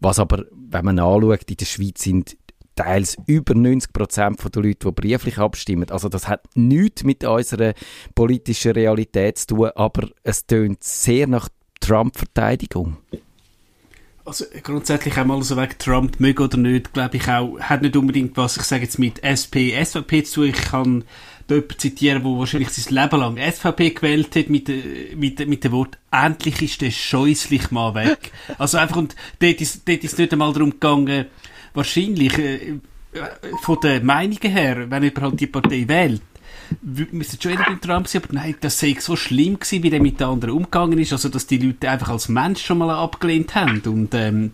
was 0.00 0.18
aber, 0.18 0.44
wenn 0.52 0.84
man 0.84 0.98
anschaut, 0.98 1.50
in 1.50 1.56
der 1.56 1.66
Schweiz 1.66 2.02
sind 2.02 2.36
teils 2.74 3.16
über 3.26 3.54
90 3.54 3.92
Prozent 3.92 4.54
der 4.54 4.62
Leute, 4.62 4.88
die 4.88 4.92
brieflich 4.92 5.38
abstimmen. 5.38 5.90
Also 5.90 6.08
das 6.08 6.28
hat 6.28 6.44
nichts 6.54 7.04
mit 7.04 7.24
unserer 7.24 7.74
politischen 8.14 8.72
Realität 8.72 9.38
zu 9.38 9.48
tun, 9.48 9.70
aber 9.74 10.08
es 10.22 10.46
tönt 10.46 10.82
sehr 10.82 11.26
nach 11.26 11.48
Trump-Verteidigung. 11.90 12.98
Also 14.24 14.44
grundsätzlich 14.62 15.16
einmal 15.16 15.42
so 15.42 15.56
wegen 15.56 15.76
Trump 15.78 16.20
mögen 16.20 16.44
oder 16.44 16.56
nicht, 16.56 16.92
glaube 16.92 17.16
ich 17.16 17.26
auch, 17.28 17.58
hat 17.58 17.82
nicht 17.82 17.96
unbedingt 17.96 18.36
was, 18.36 18.56
ich 18.56 18.62
sage 18.62 18.84
jetzt 18.84 19.00
mit 19.00 19.24
SP, 19.26 19.74
SVP 19.74 20.22
zu. 20.22 20.44
Ich 20.44 20.54
kann 20.54 21.02
jemanden 21.48 21.78
zitieren, 21.78 22.22
der 22.22 22.30
wahrscheinlich 22.30 22.68
sein 22.68 22.94
Leben 22.94 23.18
lang 23.18 23.38
SVP 23.38 23.90
gewählt 23.90 24.36
hat, 24.36 24.50
mit, 24.50 24.70
mit, 25.16 25.48
mit 25.48 25.64
dem 25.64 25.72
Wort, 25.72 25.98
endlich 26.12 26.62
ist 26.62 26.80
der 26.80 26.92
scheußlich 26.92 27.72
mal 27.72 27.94
weg. 27.96 28.30
Also 28.56 28.78
einfach, 28.78 28.96
und 28.96 29.16
dort 29.40 29.60
ist, 29.60 29.88
dort 29.88 30.04
ist 30.04 30.16
nicht 30.16 30.32
einmal 30.32 30.52
darum 30.52 30.70
gegangen, 30.70 31.26
wahrscheinlich 31.74 32.38
äh, 32.38 32.74
von 33.62 33.78
der 33.82 34.00
Meinungen 34.04 34.52
her, 34.52 34.88
wenn 34.88 35.02
jemand 35.02 35.22
halt 35.22 35.40
die 35.40 35.46
Partei 35.48 35.88
wählt, 35.88 36.22
müsste 36.82 37.40
schon 37.40 37.52
wieder 37.52 37.64
beim 37.64 37.80
Trump 37.80 38.08
sein, 38.08 38.22
aber 38.22 38.34
nein, 38.34 38.54
das 38.60 38.78
sei 38.78 38.96
so 38.98 39.16
schlimm 39.16 39.58
gewesen, 39.58 39.82
wie 39.82 39.90
der 39.90 40.00
mit 40.00 40.20
den 40.20 40.26
anderen 40.26 40.54
umgegangen 40.54 40.98
ist, 40.98 41.12
also 41.12 41.28
dass 41.28 41.46
die 41.46 41.58
Leute 41.58 41.90
einfach 41.90 42.10
als 42.10 42.28
Mensch 42.28 42.64
schon 42.64 42.78
mal 42.78 42.90
abgelehnt 42.90 43.54
haben. 43.54 43.80
Und 43.80 44.14
ähm, 44.14 44.52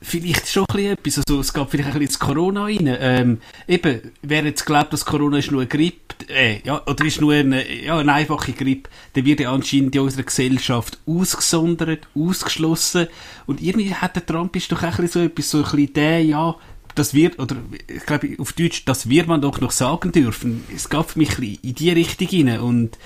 vielleicht 0.00 0.48
schon 0.48 0.64
ein 0.68 0.74
bisschen 0.74 0.92
etwas, 0.92 1.18
also 1.18 1.40
es 1.40 1.52
gab 1.52 1.70
vielleicht 1.70 1.92
ein 1.92 1.98
bisschen 1.98 2.20
Corona 2.20 2.64
rein. 2.64 2.96
Ähm, 3.00 3.38
eben, 3.66 4.12
wer 4.22 4.44
jetzt 4.44 4.64
glaubt, 4.64 4.92
dass 4.92 5.04
Corona 5.04 5.38
ist 5.38 5.50
nur 5.50 5.60
eine 5.60 5.68
Grippe, 5.68 6.14
äh, 6.28 6.60
ja, 6.64 6.82
oder 6.86 7.04
ist 7.04 7.20
nur 7.20 7.32
eine, 7.32 7.84
ja, 7.84 7.98
eine 7.98 8.12
einfache 8.12 8.52
Grippe, 8.52 8.90
dann 9.14 9.24
wird 9.24 9.40
ja 9.40 9.52
anscheinend 9.52 9.94
in 9.94 10.02
unserer 10.02 10.24
Gesellschaft 10.24 10.98
ausgesondert, 11.06 12.08
ausgeschlossen. 12.14 13.08
Und 13.46 13.60
irgendwie 13.60 13.94
hat 13.94 14.16
der 14.16 14.26
Trump 14.26 14.54
ist 14.56 14.70
doch 14.70 14.82
ein 14.82 14.90
bisschen 14.90 15.08
so 15.08 15.20
etwas, 15.20 15.50
so 15.50 15.58
ein 15.58 15.64
bisschen 15.64 15.92
der, 15.94 16.24
ja, 16.24 16.54
das 16.98 17.14
wird, 17.14 17.38
oder 17.38 17.56
ich 17.86 18.04
glaube 18.04 18.34
auf 18.38 18.52
Deutsch, 18.52 18.84
das 18.84 19.08
wird 19.08 19.28
man 19.28 19.40
doch 19.40 19.60
noch 19.60 19.70
sagen 19.70 20.12
dürfen. 20.12 20.64
Es 20.74 20.88
gab 20.88 21.16
mich 21.16 21.38
in 21.38 21.74
die 21.74 21.90
Richtung 21.90 22.28
rein 22.30 22.60
und 22.60 22.98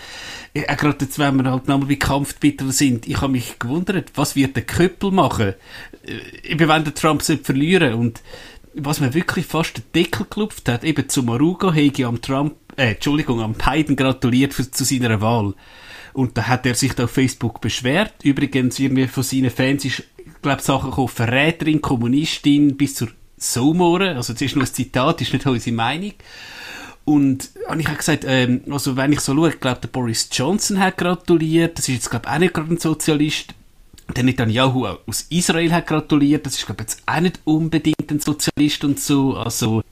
äh, 0.54 0.62
gerade 0.74 1.04
jetzt, 1.04 1.18
wenn 1.18 1.36
wir 1.36 1.50
halt 1.50 1.68
nochmal 1.68 1.88
bei 1.88 1.96
Kampfbitter 1.96 2.70
sind, 2.72 3.06
ich 3.06 3.20
habe 3.20 3.32
mich 3.32 3.58
gewundert, 3.58 4.12
was 4.14 4.36
wird 4.36 4.56
der 4.56 4.64
Köppel 4.64 5.10
machen? 5.10 5.54
Äh, 6.04 6.50
eben 6.50 6.68
wenn 6.68 6.84
der 6.84 6.94
Trump 6.94 7.22
verlieren 7.22 7.94
und 7.94 8.22
was 8.74 9.00
mir 9.00 9.14
wirklich 9.14 9.46
fast 9.46 9.76
den 9.76 9.84
Deckel 9.94 10.24
geklopft 10.24 10.68
hat, 10.68 10.84
eben 10.84 11.08
zu 11.08 11.22
Marugo 11.22 11.72
hege 11.72 12.06
am 12.06 12.20
Trump, 12.20 12.54
äh, 12.76 12.92
Entschuldigung, 12.92 13.40
am 13.40 13.54
Biden 13.54 13.96
gratuliert 13.96 14.54
für, 14.54 14.70
zu 14.70 14.84
seiner 14.84 15.20
Wahl. 15.20 15.54
Und 16.14 16.36
da 16.36 16.46
hat 16.46 16.66
er 16.66 16.74
sich 16.74 16.94
da 16.94 17.04
auf 17.04 17.10
Facebook 17.10 17.60
beschwert. 17.60 18.14
Übrigens, 18.22 18.78
irgendwie 18.78 19.06
von 19.06 19.22
seinen 19.22 19.50
Fans 19.50 19.84
ist, 19.84 20.04
glaube 20.42 20.62
Sachen 20.62 20.90
gekommen, 20.90 21.08
Verräterin, 21.08 21.80
Kommunistin, 21.80 22.76
bis 22.76 22.94
zur 22.94 23.08
Somoren. 23.42 24.16
Also, 24.16 24.32
das 24.32 24.42
ist 24.42 24.54
nur 24.54 24.64
ein 24.64 24.72
Zitat, 24.72 25.20
das 25.20 25.28
ist 25.28 25.32
nicht 25.34 25.46
unsere 25.46 25.76
Meinung. 25.76 26.12
Und, 27.04 27.50
und 27.68 27.80
ich 27.80 27.86
habe 27.86 27.96
gesagt, 27.96 28.24
ähm, 28.26 28.62
also 28.70 28.96
wenn 28.96 29.12
ich 29.12 29.20
so 29.20 29.34
schaue, 29.34 29.48
ich 29.50 29.60
glaube, 29.60 29.80
der 29.80 29.88
Boris 29.88 30.28
Johnson 30.30 30.78
hat 30.78 30.98
gratuliert, 30.98 31.78
das 31.78 31.88
ist 31.88 31.94
jetzt, 31.94 32.10
glaube 32.10 32.26
ich, 32.28 32.32
auch 32.32 32.38
nicht 32.38 32.54
gerade 32.54 32.72
ein 32.72 32.78
Sozialist. 32.78 33.54
Der 34.14 34.24
Netanyahu 34.24 34.86
aus 35.06 35.26
Israel 35.30 35.72
hat 35.72 35.86
gratuliert, 35.86 36.46
das 36.46 36.58
ist, 36.58 36.66
glaube 36.66 36.82
ich, 36.82 36.90
jetzt 36.90 37.02
auch 37.06 37.20
nicht 37.20 37.40
unbedingt 37.44 38.10
ein 38.10 38.20
Sozialist 38.20 38.84
und 38.84 39.00
so. 39.00 39.36
Also, 39.36 39.82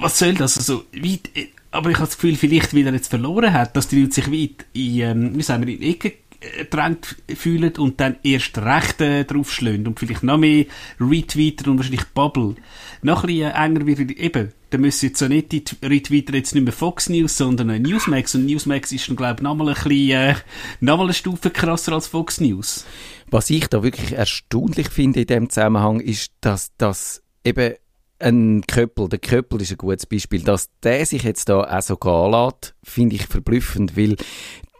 was 0.00 0.18
soll 0.18 0.34
das? 0.34 0.56
Also, 0.56 0.84
weit, 0.94 1.28
aber 1.70 1.90
ich 1.90 1.96
habe 1.96 2.06
das 2.06 2.16
Gefühl, 2.16 2.36
vielleicht, 2.36 2.74
weil 2.74 2.86
er 2.86 2.94
jetzt 2.94 3.10
verloren 3.10 3.52
hat, 3.52 3.76
dass 3.76 3.88
die 3.88 4.00
Leute 4.00 4.14
sich 4.14 4.30
weit 4.30 4.64
in, 4.72 5.00
ähm, 5.00 5.36
wie 5.36 5.42
sagen 5.42 5.66
wir, 5.66 5.74
in 5.74 5.82
Ecke 5.82 6.14
gedrängt 6.58 7.16
fühlen 7.34 7.72
und 7.76 8.00
dann 8.00 8.16
erst 8.22 8.58
recht 8.58 9.00
äh, 9.00 9.24
draufschlagen 9.24 9.86
und 9.86 9.98
vielleicht 9.98 10.22
noch 10.22 10.38
mehr 10.38 10.66
retweeten 11.00 11.70
und 11.70 11.78
wahrscheinlich 11.78 12.04
Bubble. 12.14 12.56
Noch 13.02 13.24
ein 13.24 13.28
bisschen 13.28 13.50
äh, 13.50 13.64
enger 13.64 13.86
wird 13.86 14.10
eben, 14.10 14.52
dann 14.70 14.80
müssen 14.80 15.06
jetzt 15.06 15.18
so 15.18 15.28
nicht 15.28 15.52
die 15.52 15.64
Retweeter 15.82 16.34
jetzt 16.34 16.54
nicht 16.54 16.64
mehr 16.64 16.72
Fox 16.72 17.08
News, 17.08 17.36
sondern 17.36 17.70
äh, 17.70 17.78
Newsmax 17.78 18.34
und 18.34 18.46
Newsmax 18.46 18.92
ist 18.92 19.08
dann 19.08 19.16
glaube 19.16 19.36
ich 19.38 19.42
nochmal 19.42 19.68
ein 19.68 19.74
bisschen, 19.74 20.10
äh, 20.10 20.34
nochmal 20.80 21.06
eine 21.06 21.14
Stufe 21.14 21.50
krasser 21.50 21.92
als 21.92 22.08
Fox 22.08 22.40
News. 22.40 22.84
Was 23.30 23.50
ich 23.50 23.68
da 23.68 23.82
wirklich 23.82 24.12
erstaunlich 24.12 24.88
finde 24.88 25.20
in 25.20 25.26
dem 25.26 25.50
Zusammenhang 25.50 26.00
ist, 26.00 26.32
dass 26.40 26.72
das 26.76 27.22
eben 27.44 27.74
ein 28.18 28.62
Köppel, 28.66 29.08
der 29.08 29.18
Köppel 29.18 29.60
ist 29.60 29.72
ein 29.72 29.76
gutes 29.76 30.06
Beispiel, 30.06 30.42
dass 30.42 30.70
der 30.82 31.04
sich 31.04 31.24
jetzt 31.24 31.48
da 31.48 31.62
auch 31.62 31.82
so 31.82 31.96
gehen 31.96 32.52
finde 32.82 33.16
ich 33.16 33.26
verblüffend, 33.26 33.96
weil 33.96 34.16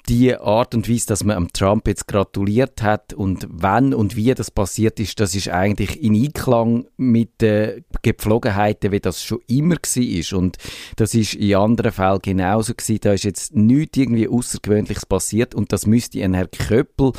die 0.08 0.36
Art 0.36 0.74
und 0.74 0.88
Weise, 0.88 1.06
dass 1.06 1.24
man 1.24 1.36
am 1.36 1.52
Trump 1.52 1.88
jetzt 1.88 2.06
gratuliert 2.06 2.82
hat 2.82 3.14
und 3.14 3.46
wann 3.50 3.94
und 3.94 4.16
wie 4.16 4.34
das 4.34 4.50
passiert 4.50 5.00
ist, 5.00 5.18
das 5.18 5.34
ist 5.34 5.48
eigentlich 5.48 6.02
in 6.02 6.14
Einklang 6.14 6.86
mit 6.96 7.40
den 7.40 7.84
Gepflogenheiten, 8.02 8.92
wie 8.92 9.00
das 9.00 9.22
schon 9.22 9.40
immer 9.46 9.76
war. 9.76 10.38
Und 10.38 10.58
das 10.96 11.14
ist 11.14 11.34
in 11.34 11.54
anderen 11.54 11.92
Fällen 11.92 12.18
genauso 12.22 12.74
gewesen. 12.74 13.00
Da 13.02 13.12
ist 13.14 13.24
jetzt 13.24 13.54
nichts 13.54 13.96
irgendwie 13.96 14.28
Außergewöhnliches 14.28 15.06
passiert 15.06 15.54
und 15.54 15.72
das 15.72 15.86
müsste 15.86 16.22
ein 16.22 16.34
Herr 16.34 16.48
Köppel, 16.48 17.12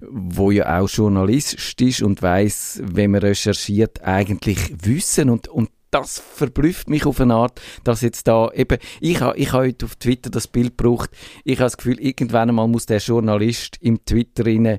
wo 0.00 0.50
ja 0.50 0.80
auch 0.80 0.88
Journalist 0.88 1.80
ist 1.80 2.02
und 2.02 2.22
weiß, 2.22 2.82
wenn 2.84 3.10
man 3.10 3.20
recherchiert, 3.20 4.02
eigentlich 4.02 4.72
wissen 4.82 5.28
und, 5.28 5.48
und 5.48 5.70
das 5.90 6.18
verblüfft 6.18 6.88
mich 6.88 7.06
auf 7.06 7.20
eine 7.20 7.34
Art, 7.34 7.60
dass 7.84 8.00
jetzt 8.00 8.28
da 8.28 8.50
eben, 8.52 8.78
ich 9.00 9.20
habe 9.20 9.36
ich 9.36 9.52
ha 9.52 9.58
heute 9.58 9.86
auf 9.86 9.96
Twitter 9.96 10.30
das 10.30 10.46
Bild 10.46 10.76
gebraucht, 10.78 11.10
ich 11.44 11.58
habe 11.58 11.66
das 11.66 11.76
Gefühl, 11.76 12.00
irgendwann 12.00 12.48
einmal 12.48 12.68
muss 12.68 12.86
der 12.86 12.98
Journalist 12.98 13.76
im 13.80 14.04
Twitter 14.04 14.46
rein, 14.46 14.78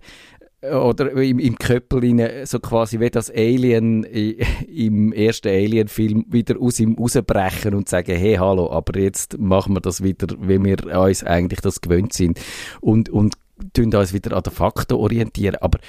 äh, 0.61 0.73
oder 0.73 1.11
im, 1.11 1.39
im 1.39 1.57
Köppel 1.57 1.99
rein, 1.99 2.45
so 2.45 2.59
quasi 2.59 2.99
wie 2.99 3.09
das 3.09 3.29
Alien 3.29 4.03
im 4.67 5.11
ersten 5.11 5.49
Alien-Film 5.49 6.25
wieder 6.29 6.59
aus 6.59 6.79
ihm 6.79 6.95
rausbrechen 6.95 7.73
und 7.75 7.89
sagen, 7.89 8.15
hey, 8.15 8.35
hallo, 8.35 8.71
aber 8.71 8.99
jetzt 8.99 9.37
machen 9.37 9.75
wir 9.75 9.81
das 9.81 10.03
wieder, 10.03 10.27
wie 10.39 10.63
wir 10.63 10.97
uns 10.97 11.23
eigentlich 11.23 11.61
das 11.61 11.81
gewöhnt 11.81 12.13
sind 12.13 12.39
und, 12.79 13.09
und 13.09 13.35
tun 13.73 13.93
uns 13.93 14.13
wieder 14.13 14.35
an 14.35 14.43
den 14.43 14.53
Fakten 14.53 14.93
orientieren. 14.93 15.57
Aber 15.61 15.79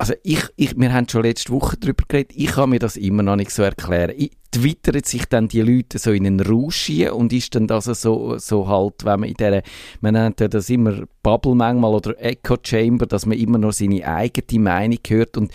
also 0.00 0.14
ich, 0.22 0.42
ich, 0.56 0.78
wir 0.78 0.94
haben 0.94 1.06
schon 1.08 1.24
letzte 1.24 1.52
Woche 1.52 1.76
darüber 1.76 2.04
geredet, 2.08 2.32
ich 2.34 2.52
kann 2.52 2.70
mir 2.70 2.78
das 2.78 2.96
immer 2.96 3.22
noch 3.22 3.36
nicht 3.36 3.50
so 3.50 3.62
erklären. 3.62 4.14
Ich, 4.16 4.30
twittert 4.50 5.06
sich 5.06 5.26
dann 5.26 5.48
die 5.48 5.60
Leute 5.60 5.98
so 5.98 6.10
in 6.10 6.26
einen 6.26 6.40
Rausch 6.40 6.90
und 7.12 7.32
ist 7.32 7.54
dann 7.54 7.66
das 7.66 7.84
so, 7.84 8.38
so 8.38 8.66
halt, 8.66 9.04
wenn 9.04 9.20
man 9.20 9.28
in 9.28 9.34
dieser, 9.34 9.62
man 10.00 10.14
nennt 10.14 10.40
ja 10.40 10.48
das 10.48 10.70
immer 10.70 11.04
Bubble 11.22 11.54
manchmal 11.54 11.94
oder 11.94 12.14
Echo 12.18 12.56
Chamber, 12.60 13.06
dass 13.06 13.26
man 13.26 13.38
immer 13.38 13.58
noch 13.58 13.72
seine 13.72 14.06
eigene 14.08 14.62
Meinung 14.64 14.98
hört 15.06 15.36
und 15.36 15.52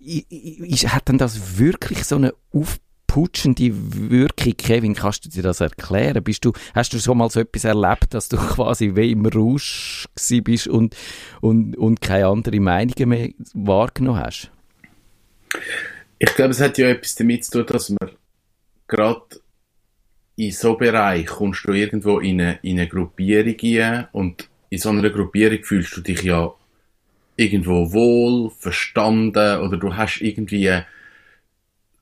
ich, 0.00 0.88
hat 0.88 1.08
dann 1.08 1.18
das 1.18 1.58
wirklich 1.58 2.04
so 2.04 2.16
eine 2.16 2.32
Aufbau 2.52 2.89
putschende 3.10 3.72
Wirkung. 3.72 4.56
Kevin, 4.56 4.94
kannst 4.94 5.24
du 5.24 5.28
dir 5.28 5.42
das 5.42 5.60
erklären? 5.60 6.22
Bist 6.22 6.44
du, 6.44 6.52
hast 6.76 6.92
du 6.92 7.00
schon 7.00 7.18
mal 7.18 7.28
so 7.28 7.40
etwas 7.40 7.64
erlebt, 7.64 8.14
dass 8.14 8.28
du 8.28 8.36
quasi 8.54 8.94
wie 8.94 9.10
im 9.10 9.26
Rausch 9.26 10.06
bist 10.44 10.68
und, 10.68 10.94
und, 11.40 11.76
und 11.76 12.00
keine 12.00 12.28
andere 12.28 12.60
Meinungen 12.60 13.08
mehr 13.08 13.30
wahrgenommen 13.52 14.20
hast? 14.20 14.52
Ich 16.20 16.32
glaube, 16.36 16.52
es 16.52 16.60
hat 16.60 16.78
ja 16.78 16.88
etwas 16.88 17.16
damit 17.16 17.44
zu 17.44 17.64
tun, 17.64 17.66
dass 17.66 17.90
man 17.90 18.10
gerade 18.86 19.40
in 20.36 20.52
so 20.52 20.68
einem 20.68 20.78
Bereich 20.78 21.26
kommst 21.26 21.66
du 21.66 21.72
irgendwo 21.72 22.20
in 22.20 22.40
eine, 22.40 22.60
in 22.62 22.78
eine 22.78 22.88
Gruppierung 22.88 23.56
rein 23.60 24.06
und 24.12 24.48
in 24.68 24.78
so 24.78 24.90
einer 24.90 25.10
Gruppierung 25.10 25.64
fühlst 25.64 25.96
du 25.96 26.00
dich 26.00 26.22
ja 26.22 26.54
irgendwo 27.34 27.92
wohl, 27.92 28.50
verstanden 28.50 29.58
oder 29.62 29.76
du 29.78 29.96
hast 29.96 30.20
irgendwie 30.20 30.70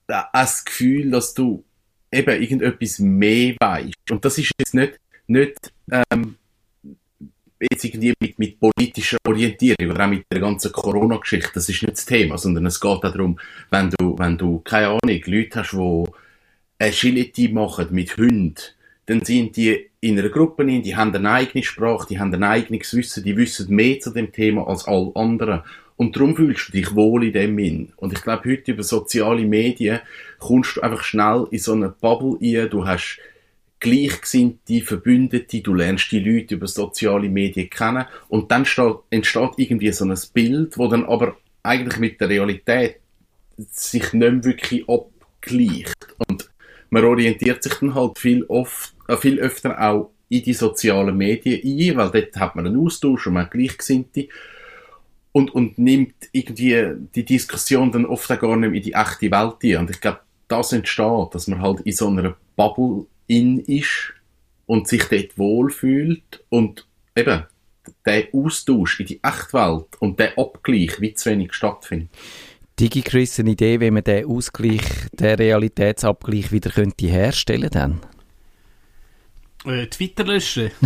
das 0.08 0.64
Gefühl, 0.64 1.10
dass 1.10 1.34
du 1.34 1.64
eben 2.10 2.42
irgendetwas 2.42 2.98
mehr 2.98 3.54
weißt. 3.60 4.10
Und 4.10 4.24
das 4.24 4.38
ist 4.38 4.50
jetzt 4.58 4.74
nicht, 4.74 4.98
nicht 5.26 5.72
ähm, 5.90 6.36
jetzt 7.60 7.84
irgendwie 7.84 8.14
mit, 8.18 8.38
mit 8.38 8.60
politischer 8.60 9.18
Orientierung 9.26 9.90
oder 9.90 10.04
auch 10.04 10.10
mit 10.10 10.24
der 10.32 10.40
ganzen 10.40 10.72
Corona-Geschichte, 10.72 11.50
das 11.54 11.68
ist 11.68 11.82
nicht 11.82 11.96
das 11.96 12.06
Thema, 12.06 12.38
sondern 12.38 12.66
es 12.66 12.80
geht 12.80 13.04
darum, 13.04 13.38
wenn 13.70 13.90
du, 13.90 14.18
wenn 14.18 14.38
du, 14.38 14.60
keine 14.60 14.88
Ahnung, 14.88 15.20
Leute 15.26 15.60
hast, 15.60 15.72
die 15.72 16.04
Agility 16.78 17.48
machen 17.48 17.88
mit 17.90 18.16
Hunden, 18.16 18.54
dann 19.06 19.24
sind 19.24 19.56
die 19.56 19.90
in 20.00 20.18
einer 20.18 20.28
Gruppe 20.28 20.64
die 20.64 20.96
haben 20.96 21.14
eine 21.14 21.30
eigene 21.30 21.64
Sprache, 21.64 22.06
die 22.08 22.18
haben 22.20 22.32
ein 22.34 22.44
eigenes 22.44 22.94
Wissen, 22.94 23.24
die 23.24 23.36
wissen 23.36 23.74
mehr 23.74 23.98
zu 23.98 24.10
dem 24.10 24.30
Thema 24.30 24.68
als 24.68 24.86
alle 24.86 25.10
anderen. 25.16 25.62
Und 25.98 26.14
darum 26.14 26.36
fühlst 26.36 26.68
du 26.68 26.72
dich 26.72 26.94
wohl 26.94 27.24
in 27.24 27.32
dem 27.32 27.58
hin. 27.58 27.92
Und 27.96 28.12
ich 28.12 28.22
glaube, 28.22 28.48
heute 28.48 28.70
über 28.70 28.84
soziale 28.84 29.44
Medien 29.44 29.98
kommst 30.38 30.76
du 30.76 30.80
einfach 30.80 31.02
schnell 31.02 31.48
in 31.50 31.58
so 31.58 31.72
eine 31.72 31.88
Bubble 31.88 32.38
rein. 32.40 32.70
Du 32.70 32.86
hast 32.86 33.18
Gleichgesinnte, 33.80 34.80
Verbündete, 34.82 35.60
du 35.60 35.74
lernst 35.74 36.12
die 36.12 36.20
Leute 36.20 36.54
über 36.54 36.68
soziale 36.68 37.28
Medien 37.28 37.68
kennen 37.68 38.06
und 38.28 38.50
dann 38.52 38.64
entsteht 39.10 39.50
irgendwie 39.56 39.90
so 39.90 40.04
ein 40.04 40.16
Bild, 40.32 40.78
wo 40.78 40.86
dann 40.86 41.04
aber 41.04 41.36
eigentlich 41.64 41.98
mit 41.98 42.20
der 42.20 42.28
Realität 42.28 43.00
sich 43.56 44.12
nicht 44.12 44.14
mehr 44.14 44.44
wirklich 44.44 44.88
abgleicht. 44.88 45.96
Und 46.28 46.48
man 46.90 47.04
orientiert 47.04 47.64
sich 47.64 47.74
dann 47.74 47.96
halt 47.96 48.18
viel, 48.18 48.44
oft, 48.44 48.94
äh, 49.08 49.16
viel 49.16 49.40
öfter 49.40 49.80
auch 49.80 50.12
in 50.28 50.44
die 50.44 50.54
sozialen 50.54 51.16
Medien 51.16 51.60
ein, 51.64 51.96
weil 51.96 52.10
dort 52.10 52.36
hat 52.36 52.54
man 52.54 52.68
einen 52.68 52.78
Austausch 52.78 53.26
und 53.26 53.32
man 53.32 53.46
hat 53.46 53.50
Gleichgesinnte 53.50 54.28
und, 55.32 55.54
und 55.54 55.78
nimmt 55.78 56.14
irgendwie 56.32 56.92
die 57.14 57.24
Diskussion 57.24 57.92
dann 57.92 58.06
oft 58.06 58.30
auch 58.30 58.38
gar 58.38 58.56
nicht 58.56 58.70
mehr 58.70 58.78
in 58.78 58.82
die 58.82 58.92
echte 58.94 59.30
Welt 59.30 59.56
ein. 59.62 59.76
Und 59.76 59.90
ich 59.90 60.00
glaube, 60.00 60.20
das 60.48 60.72
entsteht, 60.72 61.34
dass 61.34 61.46
man 61.46 61.60
halt 61.60 61.80
in 61.80 61.92
so 61.92 62.08
einer 62.08 62.36
Bubble 62.56 63.06
in 63.26 63.60
ist 63.60 64.14
und 64.66 64.88
sich 64.88 65.04
dort 65.04 65.38
wohlfühlt 65.38 66.44
und 66.48 66.86
eben 67.14 67.44
der 68.04 68.28
Austausch 68.32 69.00
in 69.00 69.06
die 69.06 69.20
Echtwelt 69.22 69.86
und 69.98 70.18
der 70.18 70.36
Abgleich 70.38 71.00
wie 71.00 71.14
zu 71.14 71.30
wenig 71.30 71.52
stattfindet. 71.52 72.08
DigiChris, 72.80 73.40
eine 73.40 73.50
Idee, 73.50 73.80
wie 73.80 73.90
man 73.90 74.04
den 74.04 74.26
Ausgleich, 74.26 74.82
den 75.12 75.34
Realitätsabgleich 75.34 76.52
wieder 76.52 76.70
könnte 76.70 77.06
herstellen 77.06 77.70
dann? 77.72 78.00
Äh, 79.64 79.86
Twitter 79.88 80.24
löschen. 80.24 80.70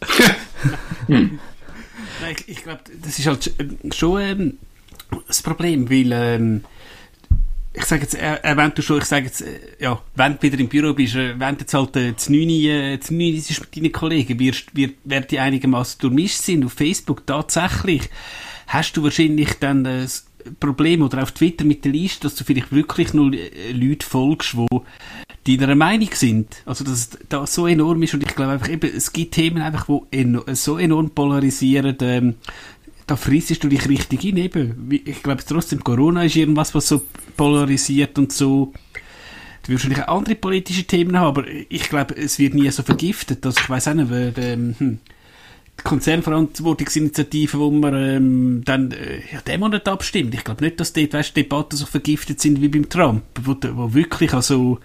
hm. 1.06 1.38
Ich, 2.30 2.48
ich 2.48 2.62
glaube, 2.62 2.80
das 3.02 3.18
ist 3.18 3.26
halt 3.26 3.52
schon 3.94 4.20
ähm, 4.20 4.58
das 5.26 5.42
Problem, 5.42 5.90
weil 5.90 6.12
ähm, 6.12 6.64
ich 7.72 7.84
sage 7.84 8.02
jetzt, 8.02 8.14
äh, 8.14 8.36
äh, 8.42 8.56
wenn 8.56 8.72
du 8.74 8.82
schon, 8.82 8.98
ich 8.98 9.04
sage 9.04 9.26
jetzt, 9.26 9.42
äh, 9.42 9.58
ja, 9.78 10.00
wenn 10.14 10.34
du 10.34 10.42
wieder 10.42 10.58
im 10.58 10.68
Büro 10.68 10.94
bist, 10.94 11.14
äh, 11.14 11.38
wenn 11.38 11.54
du 11.54 11.60
jetzt 11.60 11.74
halt 11.74 11.96
äh, 11.96 12.16
zu 12.16 12.32
9, 12.32 12.48
äh, 12.48 13.00
zu 13.00 13.14
9 13.14 13.34
ist 13.34 13.60
mit 13.60 13.76
deinen 13.76 13.92
Kollegen, 13.92 14.38
wirst, 14.38 14.74
wird, 14.74 14.96
werden 15.04 15.26
die 15.30 15.38
einigermaßen 15.38 16.00
durchmischt 16.00 16.42
sind 16.42 16.64
auf 16.64 16.72
Facebook, 16.72 17.26
tatsächlich, 17.26 18.02
hast 18.66 18.96
du 18.96 19.02
wahrscheinlich 19.02 19.54
dann 19.60 19.84
das 19.84 20.27
Problem 20.58 21.02
oder 21.02 21.22
auf 21.22 21.32
Twitter 21.32 21.64
mit 21.64 21.84
der 21.84 21.92
Liste, 21.92 22.22
dass 22.22 22.34
du 22.34 22.44
vielleicht 22.44 22.72
wirklich 22.72 23.14
nur 23.14 23.32
äh, 23.32 23.72
Leute 23.72 24.06
folgst, 24.06 24.56
die 25.46 25.56
deiner 25.56 25.74
Meinung 25.74 26.10
sind. 26.12 26.62
Also, 26.66 26.84
dass 26.84 27.10
das 27.28 27.54
so 27.54 27.66
enorm 27.66 28.02
ist 28.02 28.14
und 28.14 28.22
ich 28.22 28.34
glaube 28.34 28.52
einfach 28.52 28.68
eben, 28.68 28.90
es 28.94 29.12
gibt 29.12 29.34
Themen 29.34 29.62
einfach, 29.62 29.88
die 30.12 30.40
so 30.54 30.78
enorm 30.78 31.10
polarisieren, 31.10 31.96
ähm, 32.00 32.34
da 33.08 33.16
frissest 33.16 33.64
du 33.64 33.68
dich 33.68 33.88
richtig 33.88 34.20
hin. 34.20 34.36
Eben. 34.36 34.90
Ich 34.90 35.22
glaube 35.22 35.42
trotzdem, 35.46 35.82
Corona 35.82 36.24
ist 36.24 36.36
irgendwas, 36.36 36.74
was 36.74 36.88
so 36.88 37.02
polarisiert 37.36 38.18
und 38.18 38.32
so. 38.32 38.72
Du 39.62 39.72
wirst 39.72 39.84
wahrscheinlich 39.84 40.08
andere 40.08 40.34
politische 40.34 40.84
Themen 40.84 41.18
haben, 41.18 41.28
aber 41.28 41.44
ich 41.68 41.88
glaube, 41.88 42.16
es 42.16 42.38
wird 42.38 42.54
nie 42.54 42.70
so 42.70 42.82
vergiftet. 42.82 43.44
Also 43.44 43.60
ich 43.60 43.68
weiß 43.68 43.88
auch 43.88 43.94
nicht, 43.94 44.10
weil, 44.10 44.32
ähm, 44.36 44.74
hm, 44.78 44.98
Konzernverantwortungsinitiative, 45.84 47.58
wo 47.58 47.70
man 47.70 47.94
ähm, 47.94 48.62
dann 48.64 48.92
äh, 48.92 49.20
ja, 49.32 49.40
dem 49.40 49.60
nicht 49.70 49.88
abstimmt. 49.88 50.34
Ich 50.34 50.44
glaube 50.44 50.64
nicht, 50.64 50.80
dass 50.80 50.92
dort 50.92 51.12
weißt, 51.12 51.36
Debatten 51.36 51.76
so 51.76 51.86
vergiftet 51.86 52.40
sind 52.40 52.60
wie 52.60 52.68
beim 52.68 52.88
Trump, 52.88 53.22
wo, 53.42 53.56
wo 53.74 53.94
wirklich 53.94 54.32
also 54.34 54.78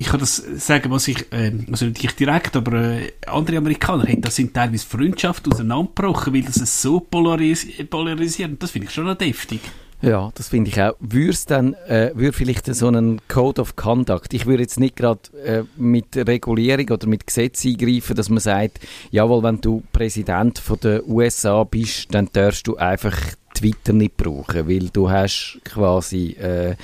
ich 0.00 0.06
kann 0.06 0.20
das 0.20 0.36
sagen, 0.36 0.92
was 0.92 1.08
ich, 1.08 1.32
äh, 1.32 1.52
also 1.70 1.86
nicht 1.86 2.20
direkt, 2.20 2.54
aber 2.54 2.72
äh, 2.74 3.12
andere 3.26 3.56
Amerikaner 3.58 4.04
haben, 4.04 4.20
das 4.20 4.36
sind 4.36 4.54
teilweise 4.54 4.86
Freundschaften 4.86 5.52
auseinandergebrochen, 5.52 6.32
weil 6.32 6.42
das 6.42 6.58
es 6.58 6.80
so 6.80 7.00
polaris 7.00 7.66
polarisiert. 7.90 8.62
Das 8.62 8.70
finde 8.70 8.86
ich 8.86 8.94
schon 8.94 9.06
noch 9.06 9.18
deftig. 9.18 9.60
Ja, 10.00 10.30
das 10.36 10.48
finde 10.48 10.70
ich 10.70 10.80
auch. 10.80 10.94
Würde 11.00 11.36
dann, 11.48 11.74
äh, 11.88 12.12
würde 12.14 12.32
vielleicht 12.32 12.72
so 12.72 12.86
einen 12.86 13.20
Code 13.26 13.60
of 13.60 13.74
Conduct, 13.74 14.32
ich 14.32 14.46
würde 14.46 14.62
jetzt 14.62 14.78
nicht 14.78 14.94
gerade 14.94 15.20
äh, 15.44 15.64
mit 15.76 16.16
Regulierung 16.16 16.88
oder 16.90 17.08
mit 17.08 17.26
Gesetz 17.26 17.64
eingreifen, 17.66 18.14
dass 18.14 18.28
man 18.28 18.38
sagt, 18.38 18.78
jawohl, 19.10 19.42
wenn 19.42 19.60
du 19.60 19.82
Präsident 19.92 20.60
von 20.60 20.78
der 20.80 21.06
USA 21.08 21.64
bist, 21.64 22.14
dann 22.14 22.28
darfst 22.32 22.68
du 22.68 22.76
einfach 22.76 23.16
Twitter 23.54 23.92
nicht 23.92 24.16
brauchen, 24.16 24.68
weil 24.68 24.88
du 24.90 25.10
hast 25.10 25.58
quasi, 25.64 26.30
äh, 26.34 26.76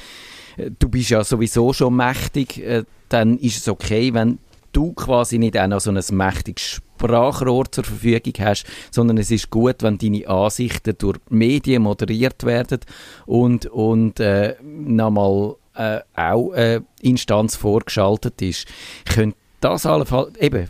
du 0.78 0.88
bist 0.88 1.10
ja 1.10 1.22
sowieso 1.22 1.72
schon 1.72 1.94
mächtig, 1.94 2.58
äh, 2.58 2.82
dann 3.08 3.38
ist 3.38 3.58
es 3.58 3.68
okay, 3.68 4.12
wenn 4.12 4.38
du 4.74 4.92
quasi 4.92 5.38
nicht 5.38 5.56
auch 5.56 5.66
noch 5.66 5.80
so 5.80 5.90
ein 5.90 6.02
mächtiges 6.10 6.82
Sprachrohr 6.98 7.70
zur 7.70 7.84
Verfügung 7.84 8.32
hast, 8.40 8.66
sondern 8.90 9.18
es 9.18 9.30
ist 9.30 9.50
gut, 9.50 9.82
wenn 9.82 9.98
deine 9.98 10.28
Ansichten 10.28 10.94
durch 10.98 11.18
Medien 11.30 11.82
moderiert 11.82 12.44
werden 12.44 12.80
und, 13.26 13.66
und 13.66 14.20
äh, 14.20 14.56
nochmal 14.62 15.56
äh, 15.74 16.00
auch 16.14 16.52
eine 16.52 16.84
Instanz 17.00 17.56
vorgeschaltet 17.56 18.40
ist. 18.42 18.66
Könnte 19.04 19.36
das 19.64 19.86
allenfalls, 19.86 20.36
eben, 20.36 20.68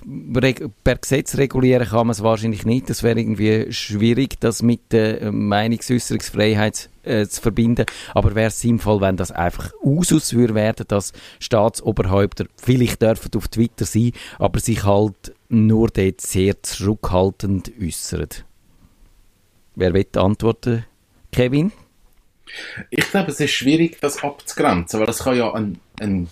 per 0.85 0.97
Gesetz 0.97 1.37
regulieren 1.37 1.89
kann 1.89 2.07
man 2.07 2.13
es 2.13 2.23
wahrscheinlich 2.23 2.65
nicht. 2.65 2.89
Das 2.89 3.03
wäre 3.03 3.19
irgendwie 3.19 3.73
schwierig, 3.73 4.39
das 4.39 4.63
mit 4.63 4.93
der 4.93 5.33
Meinungsäußerungsfreiheit 5.33 6.91
äh, 7.03 7.27
zu 7.27 7.43
verbinden. 7.43 7.87
Aber 8.15 8.37
wäre 8.37 8.49
es 8.49 8.61
sinnvoll, 8.61 9.01
wenn 9.01 9.17
das 9.17 9.33
einfach 9.33 9.73
Usus 9.83 10.35
würde 10.35 10.55
werden, 10.55 10.87
dass 10.87 11.13
Staatsoberhäupter 11.41 12.47
vielleicht 12.57 13.03
dürfen 13.03 13.33
auf 13.37 13.49
Twitter 13.49 13.85
sein, 13.85 14.13
aber 14.39 14.61
sich 14.61 14.85
halt 14.85 15.35
nur 15.49 15.89
dort 15.89 16.21
sehr 16.21 16.63
zurückhaltend 16.63 17.73
äußern. 17.83 18.29
Wer 19.75 19.93
will 19.93 20.07
antworten? 20.15 20.85
Kevin? 21.33 21.73
Ich 22.91 23.11
glaube, 23.11 23.33
es 23.33 23.41
ist 23.41 23.51
schwierig, 23.51 23.99
das 24.01 24.23
abzugrenzen, 24.23 25.01
weil 25.01 25.07
das 25.07 25.25
kann 25.25 25.37
ja 25.37 25.53
ein, 25.53 25.81
ein, 25.99 26.29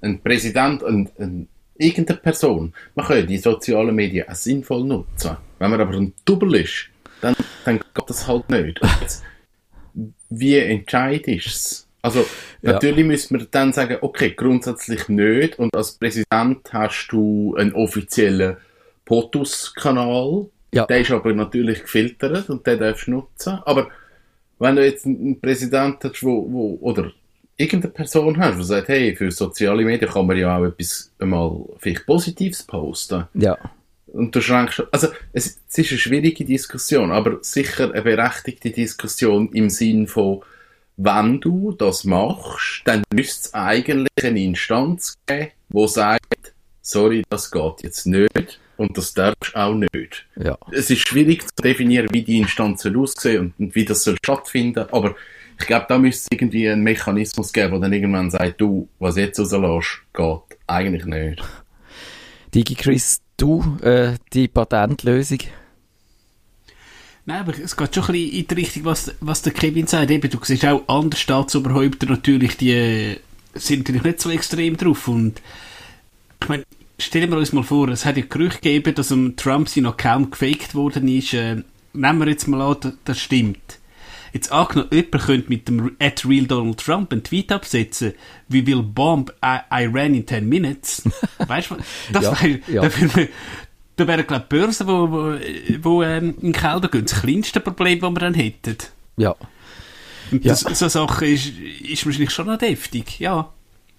ein 0.00 0.20
Präsident, 0.20 0.82
ein, 0.82 1.08
ein 1.16 1.48
irgendeine 1.80 2.20
Person. 2.20 2.72
Man 2.94 3.06
kann 3.06 3.16
ja 3.16 3.22
die 3.22 3.38
sozialen 3.38 3.94
Medien 3.94 4.28
auch 4.28 4.34
sinnvoll 4.34 4.84
nutzen. 4.84 5.36
Wenn 5.58 5.70
man 5.70 5.80
aber 5.80 5.94
ein 5.94 6.12
Double 6.24 6.54
ist, 6.56 6.88
dann, 7.20 7.34
dann 7.64 7.78
geht 7.78 8.08
das 8.08 8.26
halt 8.26 8.48
nicht. 8.50 8.80
Jetzt, 9.00 9.22
wie 10.28 10.56
entscheidest 10.56 11.26
du 11.26 11.50
es? 11.50 11.86
Also, 12.02 12.20
ja. 12.62 12.72
natürlich 12.72 13.04
müssen 13.04 13.38
wir 13.38 13.46
dann 13.50 13.72
sagen, 13.72 13.98
okay, 14.00 14.32
grundsätzlich 14.34 15.08
nicht. 15.08 15.58
Und 15.58 15.74
als 15.74 15.92
Präsident 15.92 16.72
hast 16.72 17.08
du 17.10 17.54
einen 17.56 17.72
offiziellen 17.74 18.56
POTUS-Kanal. 19.04 20.46
Ja. 20.72 20.86
Der 20.86 21.00
ist 21.00 21.10
aber 21.10 21.32
natürlich 21.34 21.82
gefiltert 21.82 22.48
und 22.48 22.66
den 22.66 22.78
darfst 22.78 23.06
du 23.06 23.12
nutzen. 23.12 23.58
Aber 23.64 23.88
wenn 24.58 24.76
du 24.76 24.84
jetzt 24.84 25.04
einen 25.04 25.40
Präsident 25.40 25.98
hast, 26.04 26.22
wo, 26.22 26.46
wo 26.50 26.78
oder 26.80 27.12
irgendeine 27.60 27.92
Person 27.92 28.38
hast, 28.38 28.58
die 28.58 28.64
sagt, 28.64 28.88
hey, 28.88 29.14
für 29.14 29.30
soziale 29.30 29.84
Medien 29.84 30.10
kann 30.10 30.26
man 30.26 30.36
ja 30.36 30.56
auch 30.56 30.64
etwas 30.64 31.12
einmal 31.18 31.64
vielleicht 31.78 32.06
Positives 32.06 32.62
posten. 32.62 33.26
Ja. 33.34 33.58
Und 34.06 34.34
du 34.34 34.40
schränkst, 34.40 34.82
also 34.90 35.08
es, 35.32 35.60
es 35.68 35.78
ist 35.78 35.90
eine 35.90 35.98
schwierige 35.98 36.44
Diskussion, 36.44 37.12
aber 37.12 37.38
sicher 37.42 37.92
eine 37.92 38.02
berechtigte 38.02 38.70
Diskussion 38.70 39.52
im 39.52 39.70
Sinn 39.70 40.08
von, 40.08 40.42
wenn 40.96 41.40
du 41.40 41.72
das 41.72 42.04
machst, 42.04 42.82
dann 42.84 43.02
müsste 43.14 43.48
es 43.48 43.54
eigentlich 43.54 44.08
eine 44.22 44.42
Instanz 44.42 45.16
geben, 45.26 45.50
die 45.68 45.88
sagt, 45.88 46.54
sorry, 46.82 47.22
das 47.30 47.50
geht 47.50 47.82
jetzt 47.82 48.06
nicht 48.06 48.58
und 48.76 48.96
das 48.96 49.14
darfst 49.14 49.54
auch 49.54 49.74
nicht. 49.74 50.26
Ja. 50.36 50.58
Es 50.72 50.90
ist 50.90 51.06
schwierig 51.06 51.42
zu 51.42 51.62
definieren, 51.62 52.08
wie 52.10 52.22
die 52.22 52.38
Instanzen 52.38 52.96
aussehen 52.96 53.40
und, 53.40 53.54
und 53.58 53.74
wie 53.74 53.84
das 53.84 54.02
soll 54.02 54.16
stattfinden, 54.22 54.86
aber 54.90 55.14
ich 55.60 55.66
glaube, 55.66 55.86
da 55.88 55.98
müsste 55.98 56.22
es 56.22 56.28
irgendwie 56.32 56.68
einen 56.68 56.82
Mechanismus 56.82 57.52
geben, 57.52 57.72
der 57.72 57.80
dann 57.80 57.92
irgendwann 57.92 58.30
sagt, 58.30 58.60
du, 58.60 58.88
was 58.98 59.16
jetzt 59.16 59.38
rauslässt, 59.38 60.00
geht 60.12 60.58
eigentlich 60.66 61.04
nicht. 61.04 61.42
DigiChris, 62.54 63.20
du, 63.36 63.76
äh, 63.82 64.14
die 64.32 64.48
Patentlösung? 64.48 65.38
Nein, 67.26 67.40
aber 67.40 67.52
es 67.58 67.76
geht 67.76 67.94
schon 67.94 68.04
ein 68.04 68.12
bisschen 68.12 68.32
in 68.32 68.46
die 68.46 68.54
Richtung, 68.54 68.84
was, 68.86 69.14
was 69.20 69.42
der 69.42 69.52
Kevin 69.52 69.86
sagt. 69.86 70.10
Eben, 70.10 70.30
du 70.30 70.38
siehst 70.42 70.64
auch 70.64 70.88
andere 70.88 71.20
Staatsoberhäupter 71.20 72.06
natürlich, 72.06 72.56
die 72.56 72.72
äh, 72.72 73.16
sind 73.54 73.80
natürlich 73.80 74.02
nicht 74.02 74.20
so 74.20 74.30
extrem 74.30 74.78
drauf. 74.78 75.06
Und 75.08 75.42
ich 76.42 76.48
meine, 76.48 76.64
stellen 76.98 77.30
wir 77.30 77.38
uns 77.38 77.52
mal 77.52 77.62
vor, 77.62 77.88
es 77.88 78.06
hat 78.06 78.16
ja 78.16 78.24
Gerüchte 78.26 78.62
gegeben, 78.62 78.94
dass 78.94 79.12
um 79.12 79.36
Trump 79.36 79.68
sein 79.68 79.86
Account 79.86 80.32
gefaked 80.32 80.74
worden 80.74 81.06
ist. 81.06 81.34
Äh, 81.34 81.62
nehmen 81.92 82.18
wir 82.18 82.28
jetzt 82.28 82.48
mal 82.48 82.62
an, 82.62 82.94
das 83.04 83.20
stimmt 83.20 83.79
Jetzt 84.32 84.52
angenommen, 84.52 84.88
jemand 84.92 85.22
könnte 85.24 85.48
mit 85.48 85.68
dem 85.68 85.96
at 85.98 86.24
real 86.26 86.46
Donald 86.46 86.78
Trump 86.78 87.12
einen 87.12 87.22
Tweet 87.24 87.50
absetzen, 87.52 88.14
we 88.48 88.66
will 88.66 88.82
bomb 88.82 89.32
Iran 89.42 90.14
in 90.14 90.26
10 90.26 90.48
minutes. 90.48 91.02
weißt 91.38 91.70
du, 91.70 91.76
das 92.12 92.24
Ja, 92.24 92.40
wäre, 92.42 92.60
ja. 92.68 92.82
da 92.82 92.88
da 93.96 94.06
wären, 94.06 94.26
glaube 94.26 94.42
ich, 94.44 94.48
Börsen, 94.48 94.86
wo, 94.86 95.10
wo, 95.10 95.34
wo 95.82 96.02
ähm, 96.02 96.34
in 96.40 96.40
den 96.40 96.52
Keller 96.52 96.80
gehen, 96.88 97.04
das 97.04 97.20
kleinste 97.20 97.60
Problem, 97.60 98.00
das 98.00 98.10
wir 98.10 98.18
dann 98.20 98.34
hätten. 98.34 98.76
Ja. 99.18 99.34
Und 100.32 100.44
Ja. 100.44 100.52
das, 100.52 100.60
so 100.60 100.84
eine 100.84 100.90
Sache 100.90 101.26
ist, 101.26 101.48
ist 101.48 102.06
wahrscheinlich 102.06 102.30
schon 102.30 102.46
noch 102.46 102.56
deftig, 102.58 103.18
ja. 103.20 103.52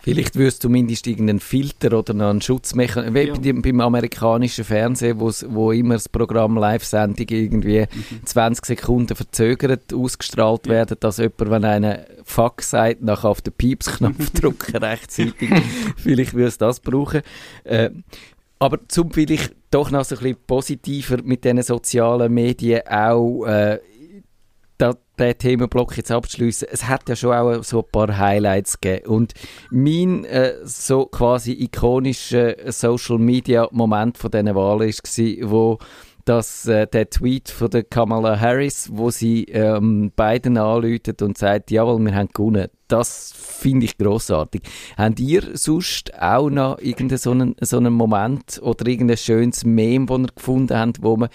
Vielleicht 0.04 0.36
würde 0.36 0.48
es 0.48 0.60
zumindest 0.60 1.06
irgendeinen 1.08 1.40
Filter 1.40 1.98
oder 1.98 2.14
noch 2.14 2.30
einen 2.30 2.42
Schutzmechanismus, 2.42 3.14
wie 3.14 3.28
Ja. 3.28 3.34
bei 3.34 3.40
dem- 3.40 3.62
beim 3.62 3.80
amerikanischen 3.82 4.64
Fernsehen, 4.66 5.20
wo 5.20 5.72
immer 5.72 5.94
das 5.96 6.10
Programm 6.10 6.58
Live-Sendung 6.58 7.28
irgendwie 7.30 7.82
Mhm. 7.82 8.26
20 8.26 8.66
Sekunden 8.66 9.16
verzögert 9.16 9.94
ausgestrahlt 9.94 10.68
werden, 10.68 10.98
dass 11.00 11.18
jemand, 11.18 11.40
wenn 11.52 11.66
einer 11.66 12.00
Fuck 12.24 12.62
sagt, 12.64 13.02
nachher 13.04 13.30
auf 13.30 13.42
den 13.42 13.54
Pieps-Knopf 13.54 14.30
drücken 14.34 14.76
rechtzeitig. 14.78 15.50
Vielleicht 15.98 16.34
würde 16.34 16.48
es 16.48 16.58
das 16.58 16.80
brauchen. 16.80 17.22
Äh, 17.64 17.92
aber 18.60 18.80
zum 18.88 19.12
vielleicht 19.12 19.54
doch 19.72 19.90
noch 19.90 20.04
so 20.04 20.16
ein 20.16 20.22
bisschen 20.22 20.38
positiver 20.46 21.18
mit 21.24 21.44
diesen 21.46 21.62
sozialen 21.64 22.34
Medien 22.34 22.82
auch 22.90 23.46
äh, 23.46 23.80
da, 24.82 24.96
den 25.20 25.38
Themenblock 25.38 25.98
jetzt 25.98 26.12
abzuschliessen, 26.12 26.68
es 26.72 26.88
hat 26.88 27.08
ja 27.08 27.16
schon 27.16 27.34
auch 27.34 27.64
so 27.64 27.80
ein 27.80 27.92
paar 27.92 28.18
Highlights 28.18 28.82
gegeben. 28.82 29.08
Und 29.08 29.34
mein 29.70 30.26
äh, 30.26 30.56
so 30.64 31.06
quasi 31.06 31.54
ikonischer 31.54 32.56
Social 32.72 33.20
Media 33.20 33.68
Moment 33.72 34.18
von 34.18 34.32
diesen 34.32 34.56
Wahlen 34.56 34.90
war, 34.90 35.52
wo 35.52 35.78
das, 36.26 36.68
äh, 36.68 36.88
der 36.88 37.10
Tweet 37.10 37.50
von 37.50 37.70
der 37.70 37.84
Kamala 37.84 38.40
Harris, 38.40 38.90
wo 38.92 39.10
sie 39.10 39.46
ähm, 39.46 40.12
Biden 40.16 40.58
anläutet 40.58 41.22
und 41.22 41.38
sagt, 41.38 41.72
jawohl, 41.72 42.00
wir 42.00 42.16
haben 42.16 42.30
gewonnen. 42.34 42.68
Das 42.88 43.34
finde 43.34 43.86
ich 43.86 43.98
grossartig. 43.98 44.64
Habt 44.98 45.20
ihr 45.20 45.56
sonst 45.58 46.14
auch 46.22 46.50
noch 46.50 46.78
irgendeinen 46.80 47.18
so 47.18 47.32
einen, 47.32 47.56
so 47.62 47.78
einen 47.78 47.94
Moment 47.94 48.60
oder 48.62 48.86
irgendein 48.88 49.18
schönes 49.18 49.64
Meme, 49.64 50.06
das 50.08 50.20
ihr 50.20 50.28
gefunden 50.36 50.78
habt, 50.78 51.02
wo 51.02 51.16
man, 51.16 51.30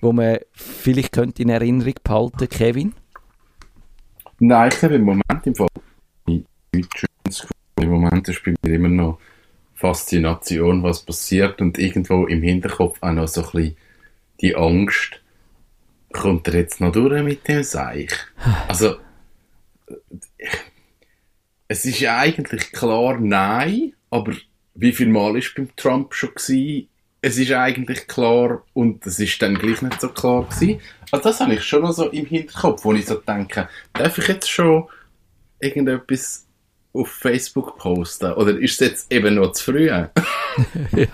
wo 0.00 0.12
man 0.12 0.38
vielleicht 0.52 1.12
könnte 1.12 1.42
in 1.42 1.50
Erinnerung 1.50 1.94
behalten, 2.02 2.48
Kevin? 2.48 2.94
Nein, 4.38 4.70
ich 4.72 4.82
habe 4.82 4.94
im 4.94 5.04
Moment 5.04 5.46
im 5.46 5.54
Fall. 5.54 5.68
Im 6.26 7.90
Moment 7.90 8.28
ist 8.28 8.42
bei 8.44 8.54
mir 8.62 8.74
immer 8.74 8.88
noch 8.88 9.18
Faszination, 9.74 10.82
was 10.82 11.04
passiert 11.04 11.60
und 11.60 11.78
irgendwo 11.78 12.26
im 12.26 12.42
Hinterkopf 12.42 12.98
auch 13.00 13.12
noch 13.12 13.28
so 13.28 13.42
ein 13.42 13.50
bisschen 13.52 13.76
die 14.42 14.56
Angst, 14.56 15.20
kommt 16.12 16.48
er 16.48 16.54
jetzt 16.54 16.80
noch 16.80 16.92
durch 16.92 17.22
mit 17.22 17.48
dem 17.48 17.62
Seich? 17.62 18.12
Also, 18.68 18.96
es 21.68 21.84
ist 21.84 22.00
ja 22.00 22.18
eigentlich 22.18 22.72
klar 22.72 23.18
nein, 23.18 23.94
aber 24.10 24.34
wie 24.74 24.92
viel 24.92 25.08
Mal 25.08 25.36
ist 25.38 25.54
beim 25.54 25.74
Trump 25.76 26.14
schon 26.14 26.34
gewesen? 26.34 26.88
Es 27.20 27.38
ist 27.38 27.52
eigentlich 27.52 28.08
klar 28.08 28.64
und 28.72 29.06
es 29.06 29.18
ist 29.20 29.40
dann 29.40 29.54
gleich 29.54 29.80
nicht 29.80 30.00
so 30.00 30.08
klar 30.08 30.44
gewesen. 30.44 30.80
Also 31.10 31.28
das 31.28 31.40
habe 31.40 31.54
ich 31.54 31.62
schon 31.62 31.82
noch 31.82 31.92
so 31.92 32.08
im 32.08 32.26
Hinterkopf, 32.26 32.84
wo 32.84 32.92
ich 32.94 33.06
so 33.06 33.14
denke, 33.14 33.68
darf 33.92 34.18
ich 34.18 34.26
jetzt 34.26 34.50
schon 34.50 34.88
irgendetwas 35.60 36.46
auf 36.92 37.08
Facebook 37.08 37.78
posten? 37.78 38.32
Oder 38.32 38.58
ist 38.58 38.80
es 38.80 38.88
jetzt 38.88 39.12
eben 39.12 39.36
noch 39.36 39.52
zu 39.52 39.72
früh? 39.72 39.88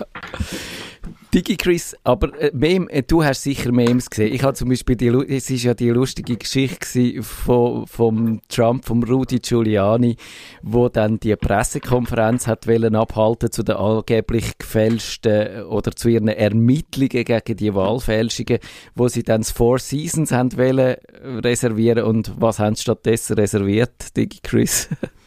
DigiChris, 1.33 1.95
aber 2.03 2.33
äh, 2.41 2.49
Meme, 2.55 2.89
äh, 2.89 3.03
du 3.03 3.23
hast 3.23 3.43
sicher 3.43 3.71
Memes 3.71 4.09
gesehen. 4.09 4.33
Ich 4.33 4.41
habe 4.41 4.55
zum 4.55 4.69
Beispiel, 4.69 4.95
die, 4.95 5.09
es 5.09 5.51
ist 5.51 5.63
ja 5.63 5.75
die 5.75 5.89
lustige 5.89 6.37
Geschichte 6.37 7.21
von, 7.21 7.85
vom 7.85 8.41
Trump, 8.49 8.85
vom 8.85 9.03
Rudy 9.03 9.37
Giuliani, 9.37 10.15
wo 10.63 10.89
dann 10.89 11.19
die 11.19 11.35
Pressekonferenz 11.35 12.47
hat 12.47 12.67
wollen 12.67 12.95
abhalten 12.95 13.51
zu 13.51 13.61
den 13.61 13.75
angeblich 13.75 14.57
gefälschten 14.57 15.31
äh, 15.31 15.61
oder 15.61 15.91
zu 15.91 16.09
ihren 16.09 16.29
Ermittlungen 16.29 17.23
gegen 17.25 17.57
die 17.57 17.75
Wahlfälschungen, 17.75 18.57
wo 18.95 19.07
sie 19.07 19.21
dann 19.21 19.41
das 19.41 19.51
Four 19.51 19.77
Seasons 19.77 20.31
haben 20.31 20.57
wollen 20.57 20.79
äh, 20.79 20.97
reservieren 21.43 22.05
und 22.05 22.33
was 22.39 22.57
haben 22.57 22.73
sie 22.73 22.81
stattdessen 22.81 23.35
reserviert, 23.35 24.17
DigiChris? 24.17 24.89
Das 24.89 24.99
ist 25.01 25.18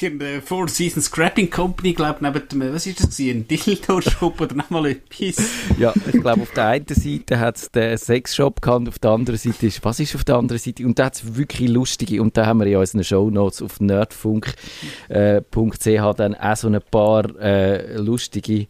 in 0.00 0.18
der 0.18 0.42
Four 0.42 0.68
Seasons 0.68 1.06
Scrapping 1.06 1.50
Company, 1.50 1.92
glaube 1.92 2.18
neben 2.20 2.48
dem, 2.48 2.74
was 2.74 2.86
ist 2.86 3.02
das 3.02 3.18
ein 3.18 3.46
Dildo-Shop 3.48 4.40
oder 4.40 4.54
nochmal 4.54 4.86
etwas. 4.86 5.36
Ja, 5.78 5.92
ich 6.06 6.20
glaube, 6.20 6.42
auf 6.42 6.50
der 6.52 6.66
einen 6.66 6.86
Seite 6.88 7.38
hat 7.38 7.56
es 7.56 7.70
den 7.70 7.96
Sexshop 7.96 8.60
gehabt, 8.60 8.88
auf 8.88 8.98
der 8.98 9.10
anderen 9.10 9.38
Seite 9.38 9.66
ist, 9.66 9.84
was 9.84 10.00
ist 10.00 10.14
auf 10.14 10.24
der 10.24 10.36
anderen 10.36 10.58
Seite? 10.58 10.84
Und 10.84 10.98
da 10.98 11.06
hat 11.06 11.14
es 11.14 11.36
wirklich 11.36 11.70
lustige, 11.70 12.20
und 12.20 12.36
da 12.36 12.46
haben 12.46 12.60
wir 12.60 12.66
in 12.66 12.76
unseren 12.76 13.04
Shownotes 13.04 13.62
auf 13.62 13.80
nerdfunk.ch 13.80 14.54
äh, 15.08 15.42
dann 16.16 16.34
auch 16.34 16.56
so 16.56 16.68
ein 16.68 16.80
paar 16.90 17.24
äh, 17.40 17.96
lustige 17.96 18.66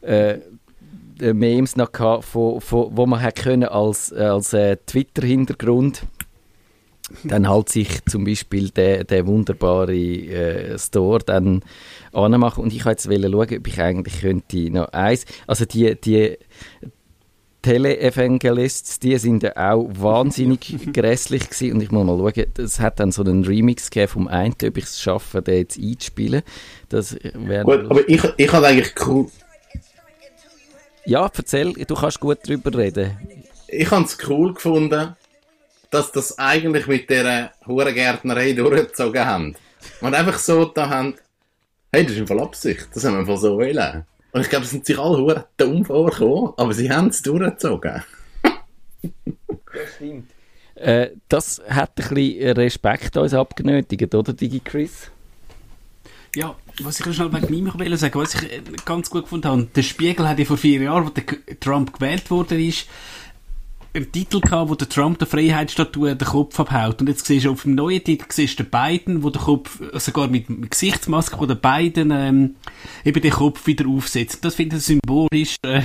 äh, 0.00 0.38
Memes 1.20 1.76
noch 1.76 1.90
gehabt, 1.90 2.24
von, 2.24 2.60
von, 2.60 2.96
wo 2.96 3.06
man 3.06 3.20
hat 3.20 3.36
können 3.36 3.64
als, 3.64 4.12
äh, 4.12 4.22
als 4.22 4.52
äh, 4.52 4.76
Twitter-Hintergrund 4.76 6.02
dann 7.24 7.48
halt 7.48 7.68
sich 7.68 8.04
zum 8.06 8.24
Beispiel 8.24 8.70
der, 8.70 9.04
der 9.04 9.26
wunderbare 9.26 9.94
äh, 9.94 10.78
Store 10.78 11.20
dann 11.20 11.62
anmachen 12.12 12.64
und 12.64 12.72
ich 12.72 12.84
wollte 12.84 13.10
jetzt 13.10 13.22
schauen, 13.22 13.34
ob 13.34 13.66
ich 13.66 13.80
eigentlich 13.80 14.20
könnte 14.20 14.70
noch 14.70 14.88
eins, 14.92 15.24
also 15.46 15.64
die, 15.64 15.98
die 16.00 16.36
Tele-Evangelists, 17.62 19.00
die 19.00 19.16
sind 19.18 19.42
ja 19.42 19.56
auch 19.56 19.88
wahnsinnig 19.92 20.92
grässlich 20.92 21.50
gewesen 21.50 21.74
und 21.74 21.82
ich 21.82 21.90
muss 21.90 22.06
mal 22.06 22.18
schauen, 22.18 22.46
es 22.58 22.80
hat 22.80 23.00
dann 23.00 23.10
so 23.10 23.22
einen 23.22 23.44
Remix 23.44 23.90
gegeben 23.90 24.12
vom 24.12 24.28
einen, 24.28 24.54
ob 24.64 24.76
ich 24.76 24.84
es 24.84 25.00
schaffe, 25.00 25.42
den 25.42 25.58
jetzt 25.58 25.78
einzuspielen. 25.78 26.42
Das 26.88 27.16
wäre 27.34 27.64
Gut, 27.64 27.90
aber 27.90 28.08
ich, 28.08 28.22
ich 28.36 28.52
habe 28.52 28.66
eigentlich 28.66 28.94
cool, 29.06 29.26
ja, 31.04 31.30
erzähl, 31.34 31.72
du 31.72 31.94
kannst 31.94 32.20
gut 32.20 32.46
drüber 32.46 32.76
reden. 32.76 33.16
ich 33.66 33.90
habe 33.90 34.04
es 34.04 34.18
cool 34.28 34.52
gefunden, 34.52 35.16
dass 35.90 36.12
das 36.12 36.38
eigentlich 36.38 36.86
mit 36.86 37.08
dieser 37.08 37.52
Hurengärtnerei 37.66 38.52
durchgezogen 38.52 39.24
haben. 39.24 39.56
Und 40.00 40.14
einfach 40.14 40.38
so 40.38 40.64
da 40.66 40.88
haben, 40.88 41.14
hey, 41.92 42.02
das 42.02 42.12
ist 42.12 42.18
im 42.18 42.26
Fall 42.26 42.40
Absicht, 42.40 42.88
das 42.94 43.04
haben 43.04 43.14
wir 43.14 43.20
einfach 43.20 43.38
so 43.38 43.56
wollen. 43.56 44.04
Und 44.32 44.40
ich 44.42 44.50
glaube, 44.50 44.64
es 44.64 44.70
sind 44.70 44.84
sich 44.84 44.98
alle 44.98 45.18
Huren 45.18 45.44
dumm 45.56 45.84
vorgekommen, 45.84 46.52
aber 46.56 46.72
sie 46.74 46.90
haben 46.90 47.08
es 47.08 47.22
durchgezogen. 47.22 48.02
Äh, 50.74 51.10
das 51.28 51.60
hat 51.68 51.90
ein 51.98 52.14
bisschen 52.14 52.52
Respekt 52.52 53.16
uns 53.16 53.34
abgenötigt, 53.34 54.14
oder, 54.14 54.32
DigiChris? 54.32 55.10
Ja, 56.36 56.54
was 56.82 57.00
ich 57.00 57.06
noch 57.06 57.14
schnell 57.14 57.32
wegen 57.32 57.52
ihm 57.54 57.72
will 57.78 57.96
sagen, 57.96 58.20
was 58.20 58.34
ich 58.34 58.52
äh, 58.52 58.60
ganz 58.84 59.10
gut 59.10 59.24
gefunden 59.24 59.48
habe, 59.48 59.68
der 59.74 59.82
Spiegel 59.82 60.28
hat 60.28 60.38
ja 60.38 60.44
vor 60.44 60.58
vier 60.58 60.82
Jahren, 60.82 61.06
wo 61.06 61.10
der 61.10 61.24
Trump 61.58 61.92
gewählt 61.94 62.30
worden 62.30 62.60
ist, 62.60 62.86
einen 63.98 64.12
Titel 64.12 64.40
gehabt, 64.40 64.70
wo 64.70 64.74
der 64.74 64.88
Trump 64.88 65.18
der 65.18 65.26
Freiheitsstatue 65.26 66.16
den 66.16 66.28
Kopf 66.28 66.58
abhaut. 66.58 67.00
Und 67.00 67.08
jetzt 67.08 67.26
siehst 67.26 67.46
du 67.46 67.52
auf 67.52 67.62
dem 67.62 67.74
neuen 67.74 68.02
Titel 68.02 68.24
siehst 68.28 68.58
du 68.58 68.64
den 68.64 68.70
Biden, 68.70 69.22
wo 69.22 69.30
der 69.30 69.42
Kopf, 69.42 69.80
äh, 69.80 69.98
sogar 69.98 70.28
mit, 70.28 70.48
mit 70.48 70.70
Gesichtsmaske, 70.70 71.38
wo 71.38 71.46
der 71.46 71.56
Biden 71.56 72.10
ähm, 72.10 72.56
eben 73.04 73.20
den 73.20 73.30
Kopf 73.30 73.66
wieder 73.66 73.86
aufsetzt. 73.88 74.44
Das 74.44 74.54
finde 74.54 74.76
ich 74.76 74.84
symbolisch 74.84 75.56
äh, 75.62 75.82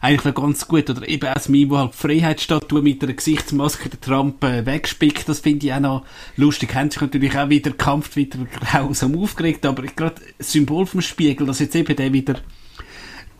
eigentlich 0.00 0.24
noch 0.24 0.42
ganz 0.42 0.66
gut. 0.66 0.88
Oder 0.90 1.08
eben 1.08 1.30
das 1.32 1.48
Meme, 1.48 1.70
wo 1.70 1.78
halt 1.78 1.92
die 1.92 1.98
Freiheitsstatue 1.98 2.82
mit 2.82 3.02
einer 3.02 3.12
Gesichtsmaske 3.12 3.88
der 3.88 4.00
Trump 4.00 4.42
äh, 4.44 4.64
wegspickt. 4.64 5.28
Das 5.28 5.40
finde 5.40 5.66
ich 5.66 5.72
auch 5.72 5.80
noch 5.80 6.04
lustig. 6.36 6.74
Haben 6.74 6.90
sich 6.90 7.00
natürlich 7.00 7.36
auch 7.36 7.48
wieder 7.48 7.72
Kampf 7.72 8.16
wieder 8.16 8.38
grausam 8.60 9.16
aufgeregt, 9.16 9.66
aber 9.66 9.82
gerade 9.82 10.20
Symbol 10.38 10.86
vom 10.86 11.00
Spiegel, 11.00 11.46
dass 11.46 11.58
jetzt 11.58 11.76
eben 11.76 11.96
der 11.96 12.12
wieder 12.12 12.36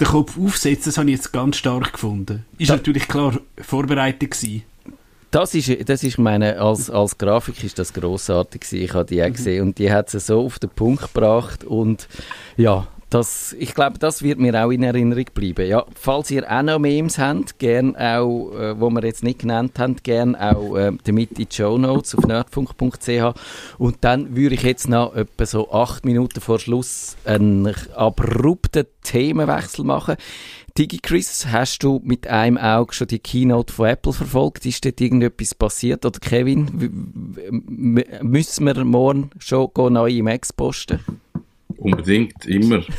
den 0.00 0.06
Kopf 0.06 0.38
aufsetzt, 0.38 0.86
das 0.86 0.98
habe 0.98 1.10
ich 1.10 1.16
jetzt 1.16 1.32
ganz 1.32 1.56
stark 1.56 1.92
gefunden. 1.92 2.44
Ist 2.58 2.70
Da- 2.70 2.76
natürlich 2.76 3.08
klar 3.08 3.38
vorbereitet 3.60 4.30
gewesen. 4.30 4.62
Das 5.30 5.54
ist, 5.54 5.70
das 5.90 6.02
ist 6.04 6.16
meine, 6.18 6.58
als, 6.58 6.88
als 6.88 7.18
Grafik 7.18 7.62
ist 7.62 7.78
das 7.78 7.92
grossartig 7.92 8.62
gewesen. 8.62 8.82
Ich 8.84 8.94
habe 8.94 9.04
die 9.04 9.22
auch 9.22 9.30
gesehen 9.30 9.62
und 9.62 9.78
die 9.78 9.92
hat 9.92 10.08
sie 10.08 10.20
so 10.20 10.40
auf 10.46 10.58
den 10.58 10.70
Punkt 10.70 11.02
gebracht 11.12 11.64
und 11.64 12.08
ja, 12.56 12.86
das, 13.10 13.56
ich 13.58 13.74
glaube, 13.74 13.98
das 13.98 14.22
wird 14.22 14.38
mir 14.38 14.54
auch 14.62 14.70
in 14.70 14.82
Erinnerung 14.82 15.24
bleiben. 15.32 15.66
Ja, 15.66 15.86
falls 15.94 16.30
ihr 16.30 16.50
auch 16.50 16.62
noch 16.62 16.78
Memes 16.78 17.18
habt, 17.18 17.58
gern 17.58 17.96
auch, 17.96 18.52
äh, 18.52 18.78
wo 18.78 18.90
wir 18.90 19.02
jetzt 19.04 19.24
nicht 19.24 19.40
genannt 19.40 19.78
haben, 19.78 19.96
gern 20.02 20.36
auch 20.36 20.76
äh, 20.76 20.92
damit 21.04 21.38
in 21.38 21.48
die 21.48 21.54
Show 21.54 21.78
Notes 21.78 22.14
auf 22.14 22.26
nerdfunk.ch 22.26 23.34
und 23.78 23.96
dann 24.02 24.36
würde 24.36 24.54
ich 24.56 24.62
jetzt 24.62 24.88
noch 24.88 25.14
etwa 25.14 25.46
so 25.46 25.72
acht 25.72 26.04
Minuten 26.04 26.40
vor 26.40 26.58
Schluss 26.58 27.16
einen 27.24 27.74
abrupten 27.94 28.84
Themenwechsel 29.02 29.84
machen. 29.84 30.16
Digi 30.76 30.98
Chris, 30.98 31.46
hast 31.46 31.82
du 31.82 32.00
mit 32.04 32.28
einem 32.28 32.58
Auge 32.58 32.92
schon 32.92 33.08
die 33.08 33.18
Keynote 33.18 33.72
von 33.72 33.88
Apple 33.88 34.12
verfolgt? 34.12 34.64
Ist 34.64 34.84
dort 34.84 35.00
irgendetwas 35.00 35.54
passiert? 35.54 36.04
Oder 36.04 36.20
Kevin, 36.20 36.68
müssen 38.22 38.66
wir 38.66 38.84
morgen 38.84 39.30
schon 39.38 39.70
neue 39.74 40.22
Macs 40.22 40.52
posten? 40.52 41.00
Unbedingt, 41.78 42.44
immer. 42.46 42.82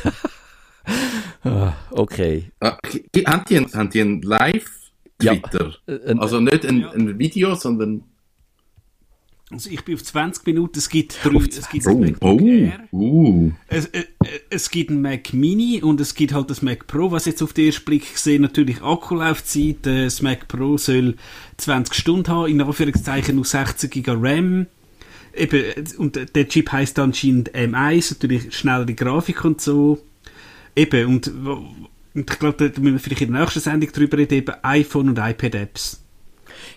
Ah, 1.42 1.72
okay. 1.92 2.50
Ah, 2.60 2.76
haben, 3.26 3.44
die 3.48 3.56
einen, 3.56 3.72
haben 3.72 3.90
die 3.90 4.00
einen 4.02 4.20
Live-Twitter? 4.22 5.74
Äh, 5.86 6.10
ein- 6.10 6.18
Also 6.18 6.38
nicht 6.40 6.66
ein, 6.66 6.84
ein 6.84 7.18
Video, 7.18 7.54
sondern 7.54 8.02
Also 9.50 9.70
ich 9.70 9.82
bin 9.84 9.94
auf 9.94 10.04
20 10.04 10.44
Minuten, 10.46 10.78
es 10.78 10.88
gibt, 10.90 11.18
drei, 11.24 11.38
es 11.46 11.68
gibt 11.70 11.86
Oh, 11.86 11.94
MacBook 11.94 12.40
oh, 12.42 12.46
Air, 12.46 12.80
uh. 12.92 13.50
es, 13.68 13.86
äh, 13.86 14.00
äh, 14.00 14.40
es 14.50 14.70
gibt 14.70 14.90
ein 14.90 15.00
Mac 15.00 15.32
Mini 15.32 15.82
und 15.82 15.98
es 16.00 16.14
gibt 16.14 16.34
halt 16.34 16.50
das 16.50 16.60
Mac 16.60 16.86
Pro, 16.86 17.10
was 17.10 17.24
jetzt 17.24 17.42
auf 17.42 17.52
den 17.54 17.66
ersten 17.66 17.84
Blick 17.86 18.12
gesehen 18.12 18.42
natürlich 18.42 18.82
Akkulaufzeit, 18.82 19.86
äh, 19.86 20.04
das 20.04 20.20
Mac 20.22 20.46
Pro 20.46 20.76
soll 20.76 21.16
20 21.56 21.94
Stunden 21.94 22.28
haben, 22.28 22.50
in 22.50 22.60
Anführungszeichen 22.60 23.36
nur 23.36 23.44
60 23.46 23.90
GB 23.90 24.10
RAM. 24.14 24.66
Eben, 25.34 25.64
und 25.98 26.34
der 26.34 26.48
Chip 26.48 26.72
heisst 26.72 26.98
anscheinend 26.98 27.52
M1, 27.54 28.12
natürlich 28.14 28.54
schnellere 28.56 28.94
Grafik 28.94 29.44
und 29.44 29.60
so. 29.60 29.98
Eben, 30.76 31.06
und, 31.06 31.28
und 31.28 31.88
ich 32.30 32.38
glaube, 32.38 32.70
da 32.70 32.80
müssen 32.80 32.94
wir 32.94 32.98
vielleicht 33.00 33.22
in 33.22 33.32
der 33.32 33.40
nächsten 33.42 33.60
Sendung 33.60 33.92
drüber 33.92 34.18
reden, 34.18 34.34
eben 34.34 34.54
iPhone 34.62 35.08
und 35.10 35.18
iPad-Apps. 35.18 36.02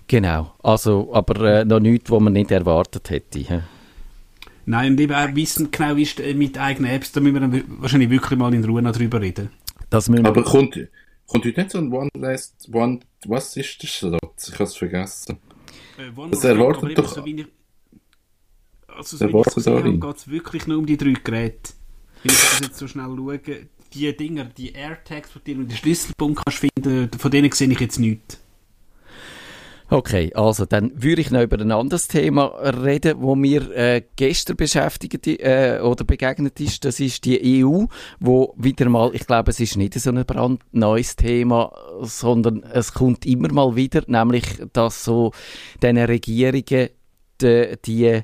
Genau, 0.07 0.53
also, 0.61 1.09
aber 1.13 1.59
äh, 1.61 1.65
noch 1.65 1.79
nichts, 1.79 2.09
was 2.11 2.21
man 2.21 2.33
nicht 2.33 2.51
erwartet 2.51 3.09
hätte. 3.09 3.39
hä? 3.39 3.61
Nein, 4.65 4.93
und 4.93 4.99
eben 5.01 5.13
auch 5.13 5.33
wissen 5.35 5.71
genau, 5.71 5.95
wie 5.95 6.03
ist 6.03 6.19
äh, 6.19 6.33
mit 6.33 6.57
eigenen 6.57 6.91
Apps, 6.91 7.11
da 7.11 7.19
müssen 7.19 7.33
wir 7.35 7.41
dann 7.41 7.63
wahrscheinlich 7.81 8.09
wirklich 8.09 8.37
mal 8.39 8.53
in 8.53 8.63
Ruhe 8.63 8.81
noch 8.81 8.93
drüber 8.95 9.19
reden. 9.19 9.49
Das 9.89 10.09
müssen 10.09 10.23
wir, 10.23 10.29
Aber 10.29 10.43
kommt, 10.43 10.77
kommt 11.27 11.45
heute 11.45 11.59
nicht 11.61 11.71
so 11.71 11.77
ein 11.79 11.91
One 11.91 12.09
Last 12.15 12.69
One, 12.71 12.99
was 13.25 13.57
ist 13.57 13.81
der 13.81 13.89
Slot? 13.89 14.19
Ich 14.47 14.53
habe 14.53 14.63
es 14.63 14.75
vergessen. 14.75 15.37
Äh, 15.97 16.17
One 16.17 16.31
Das 16.31 16.43
erwartet 16.43 16.97
doch- 16.97 17.13
So 17.13 17.23
also, 18.95 19.17
Das 19.17 19.63
so 19.63 19.81
geht 19.81 20.03
es 20.15 20.27
wirklich 20.27 20.67
nur 20.67 20.77
um 20.77 20.85
die 20.85 20.97
drei 20.97 21.13
Geräte. 21.13 21.73
Wenn 22.23 22.31
ich 22.31 22.39
das 22.39 22.59
jetzt 22.61 22.77
so 22.77 22.87
schnell 22.87 23.15
schaue, 23.15 23.39
die 23.93 24.15
Dinger, 24.15 24.45
die 24.45 24.71
AirTags, 24.73 25.29
die 25.45 25.53
du 25.53 25.61
in 25.61 25.67
den 25.67 25.77
Schlüsselbund 25.77 26.37
kannst 26.37 26.59
finden, 26.59 27.09
von 27.17 27.31
denen 27.31 27.51
sehe 27.51 27.69
ich 27.69 27.79
jetzt 27.79 27.99
nichts. 27.99 28.39
Okay, 29.89 30.31
also 30.33 30.65
dann 30.65 30.91
würde 30.95 31.21
ich 31.21 31.29
noch 31.29 31.43
über 31.43 31.59
ein 31.59 31.71
anderes 31.71 32.07
Thema 32.07 32.45
reden, 32.45 33.21
wo 33.21 33.35
mir 33.35 33.69
äh, 33.75 34.01
gestern 34.15 34.55
beschäftigt 34.55 35.27
äh, 35.27 35.81
oder 35.83 36.03
begegnet 36.03 36.59
ist. 36.59 36.83
Das 36.85 36.99
ist 36.99 37.25
die 37.25 37.63
EU, 37.63 37.85
wo 38.19 38.55
wieder 38.57 38.89
mal, 38.89 39.13
ich 39.13 39.27
glaube, 39.27 39.51
es 39.51 39.59
ist 39.59 39.77
nicht 39.77 39.93
so 39.93 40.09
ein 40.09 40.25
brandneues 40.25 41.15
Thema, 41.15 41.71
sondern 42.01 42.63
es 42.63 42.93
kommt 42.93 43.25
immer 43.27 43.51
mal 43.53 43.75
wieder, 43.75 44.01
nämlich 44.07 44.63
dass 44.71 45.03
so 45.03 45.31
diesen 45.81 45.97
Regierungen 45.99 46.89
die, 47.41 47.77
die 47.85 48.21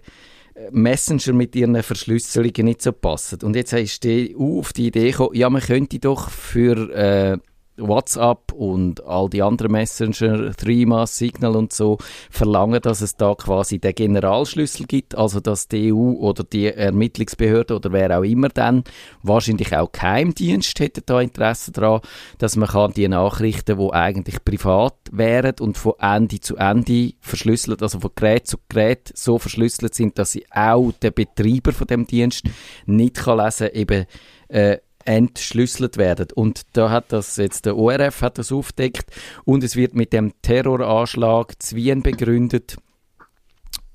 Messenger 0.72 1.34
mit 1.34 1.56
ihren 1.56 1.82
Verschlüsselungen 1.82 2.66
nicht 2.66 2.82
so 2.82 2.92
passen. 2.92 3.40
Und 3.44 3.56
jetzt 3.56 3.74
ist 3.74 4.04
die 4.04 4.36
EU 4.38 4.60
auf 4.60 4.74
die 4.74 4.88
Idee 4.88 5.12
gekommen, 5.12 5.36
ja, 5.36 5.50
man 5.50 5.62
könnte 5.62 6.00
doch 6.00 6.30
für 6.30 6.94
äh, 6.94 7.38
WhatsApp 7.80 8.52
und 8.52 9.04
all 9.06 9.30
die 9.30 9.42
anderen 9.42 9.72
Messenger, 9.72 10.54
Threema, 10.56 11.08
Signal 11.08 11.56
und 11.56 11.74
so, 11.74 11.98
verlangen, 12.30 12.82
dass 12.82 13.02
es 13.02 13.16
da 13.16 13.36
quasi 13.36 13.80
den 13.80 13.96
Generalschlüssel 13.96 14.86
gibt, 14.86 15.16
also 15.16 15.40
dass 15.40 15.68
die 15.68 15.94
EU 15.94 16.14
oder 16.14 16.44
die 16.44 16.68
Ermittlungsbehörde 16.68 17.76
oder 17.76 17.92
wer 17.92 18.18
auch 18.18 18.24
immer 18.24 18.50
dann, 18.50 18.84
wahrscheinlich 19.24 19.76
auch 19.76 19.92
Geheimdienst 19.92 20.80
hätte 20.80 21.02
da 21.02 21.22
Interesse 21.22 21.72
daran, 21.72 22.02
dass 22.38 22.56
man 22.56 22.70
kann 22.70 22.94
die 22.94 23.08
Nachrichten, 23.08 23.78
die 23.78 23.94
eigentlich 23.94 24.44
privat 24.44 24.96
wären 25.12 25.56
und 25.60 25.78
von 25.78 25.94
Ende 26.00 26.40
zu 26.40 26.56
Ende 26.58 27.14
verschlüsselt, 27.22 27.82
also 27.82 28.00
von 28.00 28.12
Gerät 28.16 28.48
zu 28.48 28.58
Gerät 28.70 29.12
so 29.16 29.40
verschlüsselt 29.40 29.94
sind, 29.96 30.18
dass 30.20 30.32
sie 30.32 30.46
auch 30.52 30.92
der 31.02 31.12
Betreiber 31.12 31.72
von 31.72 31.88
dem 31.88 32.06
Dienst 32.06 32.44
nicht 32.86 33.16
kann 33.16 33.40
lesen, 33.40 33.70
eben 33.74 34.06
äh, 34.50 34.78
entschlüsselt 35.10 35.98
werden. 35.98 36.28
Und 36.36 36.62
da 36.74 36.92
hat 36.92 37.12
das 37.12 37.36
jetzt 37.38 37.66
der 37.66 37.76
ORF 37.76 38.22
hat 38.22 38.38
das 38.38 38.52
aufdeckt 38.52 39.10
und 39.44 39.64
es 39.64 39.76
wird 39.76 39.96
mit 39.96 40.14
dem 40.14 40.34
Terroranschlag 40.44 41.60
zu 41.60 41.76
Wien 41.76 42.04
begründet. 42.04 42.78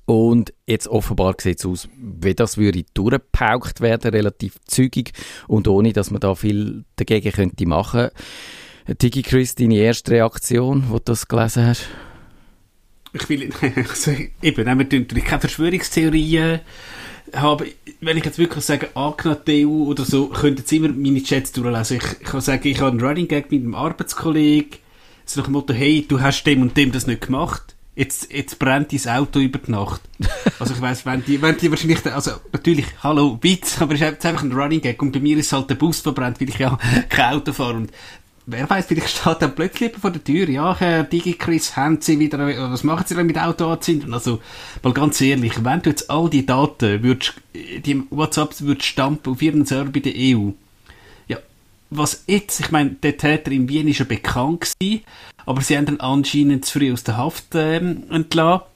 Und 0.05 0.53
jetzt 0.67 0.89
offenbar 0.89 1.35
sieht 1.39 1.59
es 1.59 1.65
aus, 1.65 1.87
wie 1.97 2.35
das 2.35 2.57
würde 2.57 2.83
durchgepaukt 2.93 3.79
werden, 3.79 4.11
relativ 4.11 4.57
zügig 4.67 5.13
und 5.47 5.69
ohne, 5.69 5.93
dass 5.93 6.11
man 6.11 6.19
da 6.19 6.35
viel 6.35 6.83
dagegen 6.97 7.31
könnte 7.31 7.65
machen. 7.65 8.09
Digi 8.87 9.23
Chris, 9.23 9.55
deine 9.55 9.77
erste 9.77 10.11
Reaktion, 10.11 10.89
wo 10.89 10.97
du 10.97 11.05
das 11.05 11.29
gelesen 11.29 11.65
hast? 11.65 11.87
Ich 13.13 13.29
will, 13.29 13.49
also, 13.87 14.11
eben, 14.41 14.65
wir 14.65 14.75
natürlich 14.75 15.23
keine 15.23 15.39
Verschwörungstheorien 15.39 16.59
haben. 17.33 17.67
Wenn 18.01 18.17
ich 18.17 18.25
jetzt 18.25 18.37
wirklich 18.37 18.63
sage, 18.63 18.95
angenommen 18.95 19.41
EU 19.47 19.89
oder 19.89 20.05
so, 20.05 20.27
könnten 20.27 20.63
Sie 20.65 20.77
immer 20.77 20.89
meine 20.89 21.23
Chats 21.23 21.51
durchlesen. 21.51 21.97
Ich, 21.97 22.19
kann 22.19 22.41
sagen, 22.41 22.67
ich 22.67 22.79
habe 22.79 22.91
einen 22.91 23.01
Running 23.01 23.27
Gag 23.27 23.51
mit 23.51 23.61
einem 23.61 23.75
Arbeitskollegen, 23.75 24.79
so 25.25 25.39
nach 25.39 25.47
dem 25.47 25.53
Motto, 25.53 25.73
hey, 25.73 26.05
du 26.07 26.21
hast 26.21 26.43
dem 26.43 26.61
und 26.61 26.77
dem 26.77 26.91
das 26.91 27.07
nicht 27.07 27.21
gemacht. 27.21 27.75
Jetzt, 27.95 28.31
jetzt 28.33 28.59
brennt 28.59 28.91
dein 28.91 29.15
Auto 29.15 29.39
über 29.39 29.57
die 29.57 29.71
Nacht. 29.71 30.01
Also 30.59 30.73
ich 30.73 30.81
weiss, 30.81 31.05
wenn 31.05 31.23
die, 31.23 31.41
wenn 31.41 31.57
die 31.57 31.69
wahrscheinlich, 31.71 32.05
also 32.05 32.31
natürlich, 32.51 32.85
hallo, 33.01 33.39
Witz, 33.41 33.81
aber 33.81 33.93
es 33.93 34.01
ist 34.01 34.07
jetzt 34.07 34.25
einfach 34.25 34.43
ein 34.43 34.51
Running 34.51 34.81
Gag 34.81 35.01
und 35.01 35.13
bei 35.13 35.19
mir 35.19 35.37
ist 35.37 35.53
halt 35.53 35.69
der 35.69 35.75
Bus 35.75 36.01
verbrennt, 36.01 36.41
weil 36.41 36.49
ich 36.49 36.59
ja 36.59 36.77
kein 37.09 37.35
Auto 37.35 37.53
fahre 37.53 37.75
und 37.75 37.91
Wer 38.47 38.69
weiß, 38.69 38.85
vielleicht 38.85 39.17
steht 39.17 39.41
dann 39.41 39.55
plötzlich 39.55 39.95
vor 39.97 40.11
der 40.11 40.23
Tür. 40.23 40.47
Ja, 40.47 40.75
Herr 40.77 41.03
DigiChris, 41.03 41.75
haben 41.75 41.99
Sie 41.99 42.19
wieder, 42.19 42.37
oder 42.37 42.71
was 42.71 42.83
machen 42.83 43.03
Sie 43.07 43.15
denn 43.15 43.25
mit 43.25 43.39
Auto 43.39 43.67
anzünden? 43.67 44.13
Also, 44.13 44.39
mal 44.83 44.93
ganz 44.93 45.19
ehrlich, 45.19 45.63
wenn 45.63 45.81
du 45.81 45.89
jetzt 45.89 46.11
all 46.11 46.29
die 46.29 46.45
Daten 46.45 47.01
würdest, 47.01 47.33
die 47.53 48.03
WhatsApps 48.11 48.61
würdest 48.61 48.85
stampen 48.85 49.33
auf 49.33 49.41
Ihren 49.41 49.65
Server 49.65 49.89
bei 49.89 49.99
der 49.99 50.13
EU. 50.15 50.51
Ja, 51.27 51.37
was 51.89 52.23
jetzt, 52.27 52.59
ich 52.59 52.69
meine, 52.69 52.91
der 52.91 53.17
Täter 53.17 53.51
in 53.51 53.67
Wien 53.67 53.87
ist 53.87 53.97
ja 53.97 54.05
bekannt 54.05 54.73
gewesen, 54.79 55.01
aber 55.47 55.61
sie 55.61 55.75
haben 55.75 55.87
dann 55.87 55.99
anscheinend 55.99 56.65
zu 56.65 56.77
früh 56.77 56.93
aus 56.93 57.03
der 57.03 57.17
Haft 57.17 57.55
ähm, 57.55 58.03
entlassen 58.11 58.67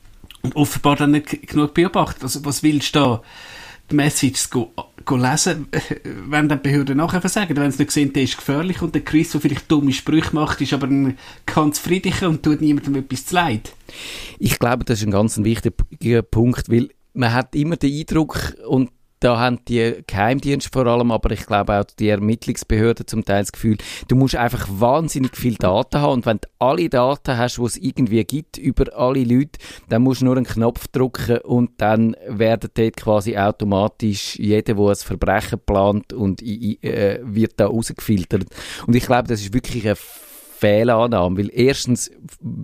und 0.41 0.55
offenbar 0.55 0.95
dann 0.95 1.12
nicht 1.12 1.47
genug 1.47 1.75
beobachtet. 1.75 2.23
Also, 2.23 2.43
was 2.43 2.63
willst 2.63 2.95
du 2.95 2.99
da? 2.99 3.21
Die 3.91 3.95
Messages 3.95 4.49
go, 4.49 4.71
go 5.06 5.15
lesen, 5.15 5.67
wenn 6.28 6.47
dann 6.47 6.62
die 6.62 6.69
Behörden 6.69 6.97
nachher 6.97 7.21
versagen. 7.21 7.56
Wenn 7.58 7.71
sie 7.71 7.84
nicht 7.84 7.91
sehen, 7.91 8.13
der 8.13 8.23
ist 8.23 8.38
gefährlich 8.38 8.82
und 8.82 8.93
der 8.93 9.04
Chris, 9.04 9.32
der 9.32 9.41
vielleicht 9.41 9.71
dumme 9.71 9.91
Sprüche 9.91 10.34
macht, 10.34 10.62
ist 10.62 10.73
aber 10.73 10.88
ein 10.88 11.17
ganz 11.45 11.80
friedlicher 11.80 12.30
und 12.30 12.43
tut 12.43 12.62
niemandem 12.62 12.95
etwas 12.95 13.25
zu 13.25 13.36
leid. 13.36 13.73
Ich 14.38 14.60
glaube, 14.60 14.86
das 14.86 14.99
ist 14.99 15.08
ein 15.08 15.12
ganz 15.12 15.38
wichtiger 15.38 16.21
Punkt, 16.21 16.69
weil 16.69 16.89
man 17.13 17.34
hat 17.34 17.56
immer 17.56 17.75
den 17.75 17.99
Eindruck, 17.99 18.56
und 18.67 18.91
da 19.19 19.39
haben 19.39 19.60
die 19.67 20.03
Geheimdienste 20.08 20.69
vor 20.71 20.86
allem, 20.88 21.12
aber 21.12 21.32
ich 21.32 21.45
glaube 21.45 21.79
auch 21.79 21.84
die 21.84 22.10
Ermittlungsbehörden 22.10 23.08
zum 23.08 23.25
Teil 23.25 23.41
das 23.41 23.51
Gefühl, 23.51 23.77
du 24.08 24.15
musst 24.15 24.36
einfach 24.36 24.67
wahnsinnig 24.69 25.36
viel 25.36 25.55
Daten 25.55 26.01
haben 26.01 26.13
und 26.13 26.25
wenn 26.25 26.38
du 26.38 26.47
alle 26.60 26.89
Daten 26.89 27.38
hast, 27.38 27.58
die 27.58 27.63
es 27.63 27.77
irgendwie 27.77 28.23
gibt 28.23 28.58
über 28.58 28.95
alle 28.97 29.23
Leute, 29.23 29.60
dann 29.89 30.03
musst 30.03 30.21
du 30.21 30.25
nur 30.25 30.38
einen 30.38 30.45
Knopf 30.45 30.88
drücken 30.88 31.39
und 31.39 31.71
dann 31.77 32.15
werden 32.27 32.69
dort 32.73 32.95
quasi 32.97 33.38
automatisch 33.38 34.38
jeder, 34.38 34.73
der 34.73 34.86
ein 34.86 34.95
Verbrechen 34.95 35.60
plant 35.65 36.13
und 36.13 36.41
äh, 36.41 37.19
wird 37.23 37.53
da 37.60 37.67
rausgefiltert. 37.67 38.45
Und 38.88 38.95
ich 38.95 39.05
glaube, 39.05 39.27
das 39.27 39.41
ist 39.41 39.53
wirklich 39.53 39.86
eine 39.86 39.97
Fehlannahme, 40.60 41.38
weil 41.38 41.52
erstens 41.54 42.12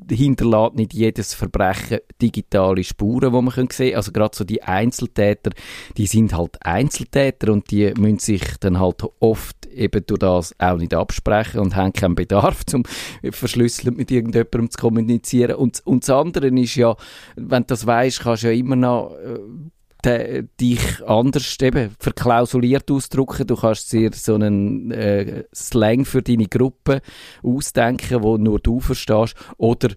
hinterlässt 0.09 0.75
nicht 0.75 0.93
jedes 0.93 1.33
Verbrechen 1.33 1.99
digitale 2.21 2.83
Spuren, 2.83 3.31
die 3.31 3.41
man 3.41 3.51
sehen 3.51 3.67
kann. 3.69 3.95
Also 3.95 4.11
gerade 4.11 4.35
so 4.35 4.43
die 4.43 4.61
Einzeltäter, 4.63 5.51
die 5.95 6.05
sind 6.05 6.35
halt 6.35 6.57
Einzeltäter 6.61 7.53
und 7.53 7.71
die 7.71 7.93
müssen 7.97 8.19
sich 8.19 8.43
dann 8.59 8.79
halt 8.79 9.03
oft 9.19 9.65
eben 9.67 10.05
durch 10.05 10.19
das 10.19 10.55
auch 10.59 10.77
nicht 10.77 10.93
absprechen 10.93 11.61
und 11.61 11.75
haben 11.75 11.93
keinen 11.93 12.15
Bedarf, 12.15 12.65
zum 12.65 12.83
verschlüsselt 13.29 13.95
mit 13.95 14.11
irgendjemandem 14.11 14.69
zu 14.71 14.77
kommunizieren. 14.77 15.55
Und, 15.55 15.81
und 15.85 16.03
das 16.03 16.09
andere 16.09 16.47
ist 16.47 16.75
ja, 16.75 16.95
wenn 17.35 17.63
du 17.63 17.67
das 17.67 17.85
weißt, 17.85 18.21
kannst 18.21 18.43
du 18.43 18.47
ja 18.47 18.53
immer 18.53 18.75
noch 18.75 19.15
äh, 19.15 19.39
de, 20.05 20.43
dich 20.59 21.03
anders 21.05 21.57
eben 21.61 21.95
verklausuliert 21.99 22.89
ausdrücken. 22.91 23.47
Du 23.47 23.55
kannst 23.55 23.91
dir 23.91 24.11
so 24.13 24.35
einen 24.35 24.91
äh, 24.91 25.43
Slang 25.53 26.05
für 26.05 26.21
deine 26.21 26.47
Gruppe 26.47 27.01
ausdenken, 27.43 28.23
wo 28.23 28.37
nur 28.37 28.59
du 28.59 28.79
verstehst. 28.79 29.35
Oder 29.57 29.89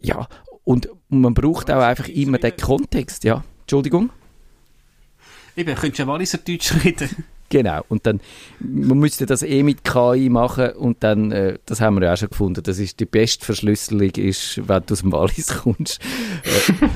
ja, 0.00 0.26
und 0.64 0.88
man 1.08 1.34
braucht 1.34 1.70
auch 1.70 1.82
einfach 1.82 2.08
immer 2.08 2.38
den 2.38 2.56
Kontext, 2.56 3.24
ja. 3.24 3.44
Entschuldigung? 3.62 4.10
Eben, 5.56 5.74
könntest 5.74 5.98
du 5.98 6.02
ja 6.02 6.08
Walliser 6.08 6.38
Deutsch 6.38 6.84
reden. 6.84 7.08
Genau, 7.48 7.82
und 7.88 8.06
dann, 8.06 8.20
man 8.58 8.98
müsste 8.98 9.24
das 9.24 9.42
eh 9.42 9.62
mit 9.62 9.84
KI 9.84 10.28
machen 10.28 10.70
und 10.70 11.04
dann, 11.04 11.30
äh, 11.30 11.58
das 11.64 11.80
haben 11.80 11.96
wir 11.96 12.06
ja 12.06 12.14
auch 12.14 12.16
schon 12.16 12.30
gefunden, 12.30 12.62
das 12.62 12.80
ist 12.80 12.98
die 12.98 13.06
beste 13.06 13.44
Verschlüsselung, 13.44 14.10
ist, 14.10 14.68
wenn 14.68 14.82
du 14.84 14.92
aus 14.92 15.00
dem 15.00 15.12
Wallis 15.12 15.54
kommst. 15.62 16.00
Äh, 16.42 16.88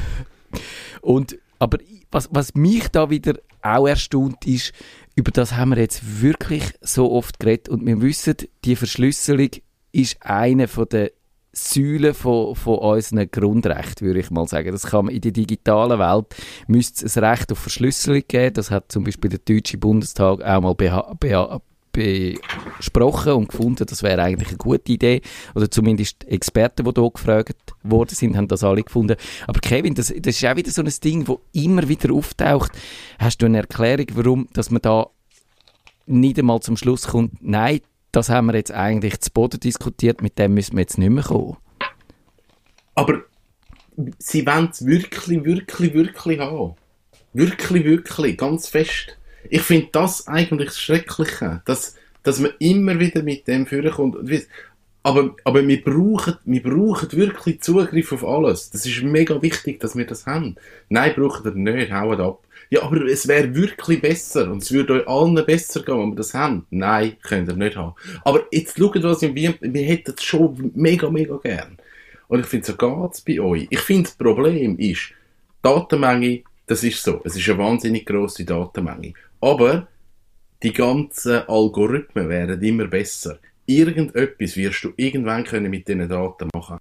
und, 1.02 1.38
aber 1.60 1.78
was, 2.10 2.28
was 2.32 2.54
mich 2.54 2.88
da 2.88 3.10
wieder 3.10 3.34
auch 3.62 3.86
erstaunt 3.86 4.46
ist, 4.46 4.72
über 5.14 5.30
das 5.30 5.56
haben 5.56 5.70
wir 5.70 5.78
jetzt 5.78 6.22
wirklich 6.22 6.64
so 6.80 7.10
oft 7.12 7.38
geredet 7.40 7.68
und 7.68 7.84
wir 7.84 8.00
wissen, 8.00 8.36
die 8.64 8.76
Verschlüsselung 8.76 9.50
ist 9.92 10.16
eine 10.20 10.68
von 10.68 10.88
der 10.88 11.12
Säulen 11.52 12.14
von, 12.14 12.54
von 12.54 12.78
unseren 12.78 13.28
Grundrechten, 13.28 14.06
würde 14.06 14.20
ich 14.20 14.30
mal 14.30 14.46
sagen. 14.46 14.70
Das 14.70 14.86
kann 14.86 15.06
man 15.06 15.14
in 15.14 15.20
der 15.20 15.32
digitalen 15.32 15.98
Welt 15.98 16.26
müsste 16.68 17.06
es 17.06 17.18
ein 17.18 17.24
Recht 17.24 17.50
auf 17.50 17.58
Verschlüsselung 17.58 18.22
geben. 18.28 18.54
Das 18.54 18.70
hat 18.70 18.92
zum 18.92 19.02
Beispiel 19.02 19.30
der 19.30 19.40
Deutsche 19.40 19.76
Bundestag 19.76 20.42
auch 20.42 20.60
mal 20.60 20.74
beha 20.74 21.12
beha 21.18 21.60
besprochen 22.78 23.32
und 23.32 23.48
gefunden, 23.48 23.86
das 23.86 24.02
wäre 24.02 24.22
eigentlich 24.22 24.48
eine 24.48 24.58
gute 24.58 24.92
Idee. 24.92 25.20
Oder 25.54 25.70
zumindest 25.70 26.24
Experten, 26.26 26.84
die 26.84 27.00
hier 27.00 27.10
gefragt 27.10 27.74
worden 27.82 28.14
sind, 28.14 28.36
haben 28.36 28.48
das 28.48 28.64
alle 28.64 28.82
gefunden. 28.82 29.16
Aber 29.46 29.60
Kevin, 29.60 29.94
das, 29.94 30.08
das 30.08 30.36
ist 30.36 30.44
auch 30.44 30.56
wieder 30.56 30.70
so 30.70 30.82
ein 30.82 30.92
Ding, 31.02 31.24
das 31.24 31.36
immer 31.52 31.88
wieder 31.88 32.12
auftaucht. 32.12 32.72
Hast 33.18 33.42
du 33.42 33.46
eine 33.46 33.58
Erklärung, 33.58 34.06
warum 34.14 34.48
dass 34.52 34.70
man 34.70 34.82
da 34.82 35.06
nicht 36.06 36.38
einmal 36.38 36.60
zum 36.60 36.76
Schluss 36.76 37.08
kommt, 37.08 37.34
nein, 37.40 37.80
das 38.12 38.28
haben 38.28 38.46
wir 38.46 38.54
jetzt 38.54 38.72
eigentlich 38.72 39.20
zu 39.20 39.30
Boden 39.30 39.60
diskutiert, 39.60 40.22
mit 40.22 40.38
dem 40.38 40.54
müssen 40.54 40.76
wir 40.76 40.80
jetzt 40.80 40.98
nicht 40.98 41.10
mehr 41.10 41.22
kommen? 41.22 41.56
Aber 42.94 43.22
sie 44.18 44.44
wollen 44.46 44.68
es 44.72 44.84
wirklich, 44.84 45.44
wirklich, 45.44 45.94
wirklich 45.94 46.40
haben. 46.40 46.74
Wirklich, 47.32 47.84
wirklich, 47.84 48.36
ganz 48.36 48.68
fest. 48.68 49.16
Ich 49.48 49.62
finde 49.62 49.88
das 49.92 50.28
eigentlich 50.28 50.68
das 50.68 50.80
Schreckliche, 50.80 51.62
dass, 51.64 51.96
dass 52.22 52.40
man 52.40 52.52
immer 52.58 52.98
wieder 52.98 53.22
mit 53.22 53.46
dem 53.48 53.66
vorkommt. 53.66 54.16
Aber, 55.02 55.34
aber 55.44 55.66
wir, 55.66 55.82
brauchen, 55.82 56.36
wir 56.44 56.62
brauchen 56.62 57.12
wirklich 57.12 57.62
Zugriff 57.62 58.12
auf 58.12 58.24
alles. 58.24 58.70
Das 58.70 58.84
ist 58.84 59.02
mega 59.02 59.40
wichtig, 59.40 59.80
dass 59.80 59.96
wir 59.96 60.06
das 60.06 60.26
haben. 60.26 60.56
Nein, 60.90 61.14
brauchen 61.16 61.44
wir 61.44 61.52
nicht, 61.74 61.90
hauen 61.90 62.20
ab. 62.20 62.44
Ja, 62.68 62.82
aber 62.82 63.04
es 63.06 63.26
wäre 63.26 63.52
wirklich 63.54 64.00
besser 64.00 64.50
und 64.50 64.62
es 64.62 64.70
würde 64.70 64.92
euch 64.92 65.08
allen 65.08 65.34
besser 65.44 65.82
gehen, 65.82 65.98
wenn 65.98 66.10
wir 66.10 66.16
das 66.16 66.34
haben. 66.34 66.66
Nein, 66.70 67.16
könnt 67.22 67.48
ihr 67.48 67.56
nicht 67.56 67.76
haben. 67.76 67.94
Aber 68.24 68.44
jetzt 68.52 68.78
schaut, 68.78 69.02
was 69.02 69.22
wir, 69.22 69.54
wir 69.60 69.82
hätten 69.82 70.14
es 70.16 70.22
schon 70.22 70.70
mega, 70.76 71.10
mega 71.10 71.36
gern. 71.38 71.78
Und 72.28 72.40
ich 72.40 72.46
finde, 72.46 72.66
so 72.66 72.76
geht 72.76 73.12
es 73.12 73.20
bei 73.22 73.40
euch. 73.40 73.66
Ich 73.70 73.80
finde, 73.80 74.04
das 74.04 74.14
Problem 74.14 74.78
ist, 74.78 75.12
Datenmenge, 75.62 76.42
das 76.66 76.84
ist 76.84 77.02
so. 77.02 77.20
Es 77.24 77.34
ist 77.34 77.48
eine 77.48 77.58
wahnsinnig 77.58 78.06
grosse 78.06 78.44
Datenmenge. 78.44 79.14
Aber 79.40 79.88
die 80.62 80.72
ganzen 80.72 81.48
Algorithmen 81.48 82.28
werden 82.28 82.62
immer 82.62 82.86
besser. 82.86 83.38
Irgendetwas 83.66 84.56
wirst 84.56 84.84
du 84.84 84.92
irgendwann 84.96 85.44
können 85.44 85.70
mit 85.70 85.88
diesen 85.88 86.08
Daten 86.08 86.48
machen. 86.54 86.78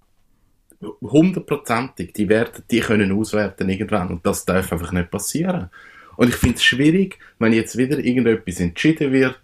Hundertprozentig. 1.00 2.12
Die 2.12 2.28
werden, 2.28 2.62
die 2.70 2.80
können 2.80 3.12
auswerten 3.12 3.68
irgendwann. 3.68 4.08
Und 4.08 4.26
das 4.26 4.44
darf 4.44 4.72
einfach 4.72 4.92
nicht 4.92 5.10
passieren. 5.10 5.70
Und 6.16 6.28
ich 6.28 6.36
finde 6.36 6.56
es 6.56 6.64
schwierig, 6.64 7.18
wenn 7.38 7.52
jetzt 7.52 7.78
wieder 7.78 7.98
irgendetwas 7.98 8.60
entschieden 8.60 9.12
wird, 9.12 9.40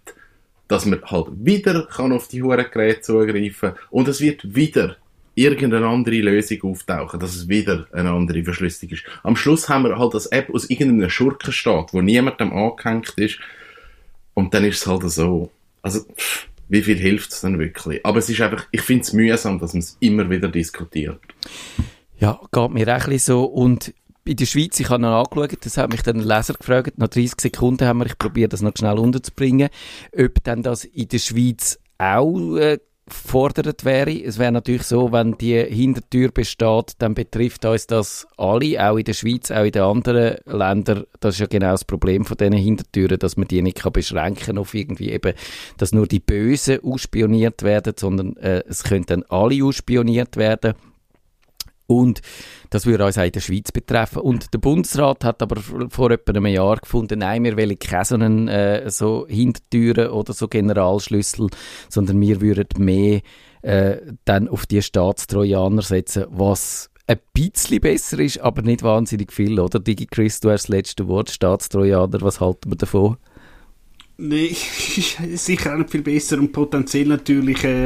dass 0.67 0.85
man 0.85 1.01
halt 1.03 1.27
wieder 1.39 1.87
kann 1.87 2.11
auf 2.11 2.27
die 2.27 2.43
Hurengeräte 2.43 3.01
zugreifen 3.01 3.73
und 3.89 4.07
es 4.07 4.21
wird 4.21 4.53
wieder 4.55 4.97
irgendeine 5.37 5.87
andere 5.87 6.17
Lösung 6.17 6.61
auftauchen, 6.63 7.19
dass 7.19 7.35
es 7.35 7.47
wieder 7.47 7.87
eine 7.91 8.09
andere 8.09 8.43
Verschlüsselung 8.43 8.93
ist. 8.93 9.03
Am 9.23 9.35
Schluss 9.35 9.69
haben 9.69 9.83
wir 9.83 9.97
halt 9.97 10.13
das 10.13 10.25
App 10.27 10.49
aus 10.53 10.69
irgendeinem 10.69 11.09
Schurkenstaat, 11.09 11.93
wo 11.93 12.01
niemandem 12.01 12.51
angehängt 12.51 13.13
ist. 13.17 13.39
Und 14.33 14.53
dann 14.53 14.65
ist 14.65 14.81
es 14.81 14.87
halt 14.87 15.03
so. 15.03 15.51
Also, 15.83 16.01
pff, 16.01 16.47
wie 16.69 16.81
viel 16.81 16.97
hilft 16.97 17.31
es 17.31 17.41
dann 17.41 17.59
wirklich? 17.59 18.05
Aber 18.05 18.17
es 18.17 18.29
ist 18.29 18.41
einfach, 18.41 18.65
ich 18.71 18.81
finde 18.81 19.03
es 19.03 19.13
mühsam, 19.13 19.59
dass 19.59 19.73
man 19.73 19.79
es 19.79 19.95
immer 19.99 20.29
wieder 20.29 20.49
diskutiert. 20.49 21.19
Ja, 22.19 22.39
geht 22.51 22.71
mir 22.71 22.97
auch 22.97 23.07
ein 23.07 23.19
so. 23.19 23.43
Und 23.45 23.93
in 24.25 24.35
der 24.35 24.45
Schweiz, 24.45 24.79
ich 24.79 24.89
habe 24.89 25.01
noch 25.01 25.23
angeschaut, 25.23 25.65
das 25.65 25.77
hat 25.77 25.91
mich 25.91 26.01
dann 26.01 26.17
ein 26.17 26.27
Leser 26.27 26.55
gefragt, 26.55 26.97
nach 26.97 27.07
30 27.07 27.39
Sekunden 27.39 27.87
haben 27.87 27.99
wir, 27.99 28.07
ich 28.07 28.17
probiere 28.17 28.49
das 28.49 28.61
noch 28.61 28.73
schnell 28.77 28.97
unterzubringen, 28.97 29.69
ob 30.17 30.43
dann 30.43 30.63
das 30.63 30.83
in 30.83 31.07
der 31.07 31.19
Schweiz 31.19 31.79
auch 31.97 32.57
äh, 32.57 32.79
gefordert 33.09 33.85
wäre. 33.85 34.11
Es 34.11 34.37
wäre 34.37 34.51
natürlich 34.51 34.83
so, 34.83 35.11
wenn 35.11 35.37
die 35.37 35.59
Hintertür 35.63 36.29
besteht, 36.31 36.93
dann 36.99 37.13
betrifft 37.13 37.65
uns 37.65 37.87
das 37.87 38.27
alle, 38.37 38.89
auch 38.89 38.97
in 38.97 39.05
der 39.05 39.13
Schweiz, 39.13 39.51
auch 39.51 39.63
in 39.63 39.71
den 39.71 39.81
anderen 39.81 40.37
Ländern. 40.45 41.05
Das 41.19 41.35
ist 41.35 41.39
ja 41.39 41.47
genau 41.47 41.71
das 41.71 41.85
Problem 41.85 42.25
von 42.25 42.37
diesen 42.37 42.53
Hintertüren, 42.53 43.19
dass 43.19 43.37
man 43.37 43.47
die 43.47 43.61
nicht 43.61 43.77
kann 43.77 43.93
beschränken 43.93 44.57
auf 44.57 44.73
irgendwie 44.73 45.11
eben, 45.11 45.33
dass 45.77 45.93
nur 45.93 46.07
die 46.07 46.19
Bösen 46.19 46.83
ausspioniert 46.83 47.63
werden, 47.63 47.93
sondern 47.97 48.35
äh, 48.37 48.63
es 48.67 48.83
können 48.83 49.05
dann 49.05 49.23
alle 49.29 49.63
ausspioniert 49.63 50.37
werden. 50.37 50.73
Und 51.87 52.21
das 52.69 52.85
würde 52.85 53.05
uns 53.05 53.17
auch 53.17 53.23
in 53.23 53.31
der 53.31 53.39
Schweiz 53.39 53.71
betreffen. 53.71 54.19
Und 54.19 54.53
der 54.53 54.59
Bundesrat 54.59 55.23
hat 55.23 55.41
aber 55.41 55.61
vor 55.89 56.11
etwa 56.11 56.33
einem 56.33 56.45
Jahr 56.47 56.77
gefunden, 56.77 57.19
nein, 57.19 57.45
wir 57.45 57.57
wollen 57.57 57.79
keine 57.79 58.51
äh, 58.83 58.89
so 58.89 59.25
Hintertüren 59.27 60.09
oder 60.09 60.33
so 60.33 60.47
Generalschlüssel, 60.49 61.47
sondern 61.89 62.19
wir 62.19 62.41
würden 62.41 62.83
mehr 62.83 63.21
äh, 63.61 63.97
dann 64.25 64.49
auf 64.49 64.65
die 64.65 64.81
Staatstrojaner 64.81 65.81
setzen, 65.81 66.25
was 66.29 66.89
ein 67.07 67.19
bisschen 67.33 67.79
besser 67.79 68.19
ist, 68.19 68.39
aber 68.39 68.61
nicht 68.61 68.83
wahnsinnig 68.83 69.31
viel, 69.31 69.59
oder? 69.59 69.79
Digi 69.79 70.07
Chris, 70.07 70.41
du 70.41 70.51
hast 70.51 70.63
das 70.63 70.69
letzte 70.69 71.07
Wort, 71.07 71.29
Staatstrojaner, 71.29 72.21
was 72.21 72.41
halten 72.41 72.69
wir 72.69 72.75
davon? 72.75 73.17
Nein, 74.17 74.49
sicher 75.35 75.73
auch 75.73 75.77
nicht 75.77 75.91
viel 75.91 76.01
besser 76.01 76.37
und 76.37 76.51
potenziell 76.51 77.07
natürlich 77.07 77.63
äh, 77.63 77.85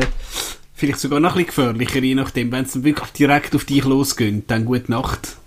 Vielleicht 0.81 0.99
sogar 0.99 1.19
noch 1.19 1.35
ein 1.35 1.45
bisschen 1.45 1.77
gefährlicher, 1.77 2.03
je 2.03 2.15
nachdem. 2.15 2.51
Wenn 2.51 2.65
es 2.65 2.83
wirklich 2.83 3.11
direkt 3.11 3.53
auf 3.53 3.65
dich 3.65 3.83
losgeht, 3.83 4.49
dann 4.49 4.65
gute 4.65 4.89
Nacht. 4.89 5.37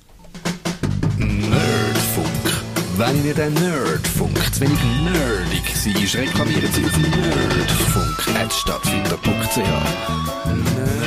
Nerdfunk. 1.19 2.29
Wenn 2.97 3.27
ihr 3.27 3.35
den 3.35 3.53
Nerdfunk 3.55 4.39
zu 4.55 4.61
wenig 4.61 4.79
nerdig 5.03 5.65
seid, 5.75 6.15
reklamieren 6.23 6.73
Sie 6.73 6.85
auf 6.85 6.97
nerdfunk.stadtfinder.ch. 6.97 9.57
Nerd 9.57 11.04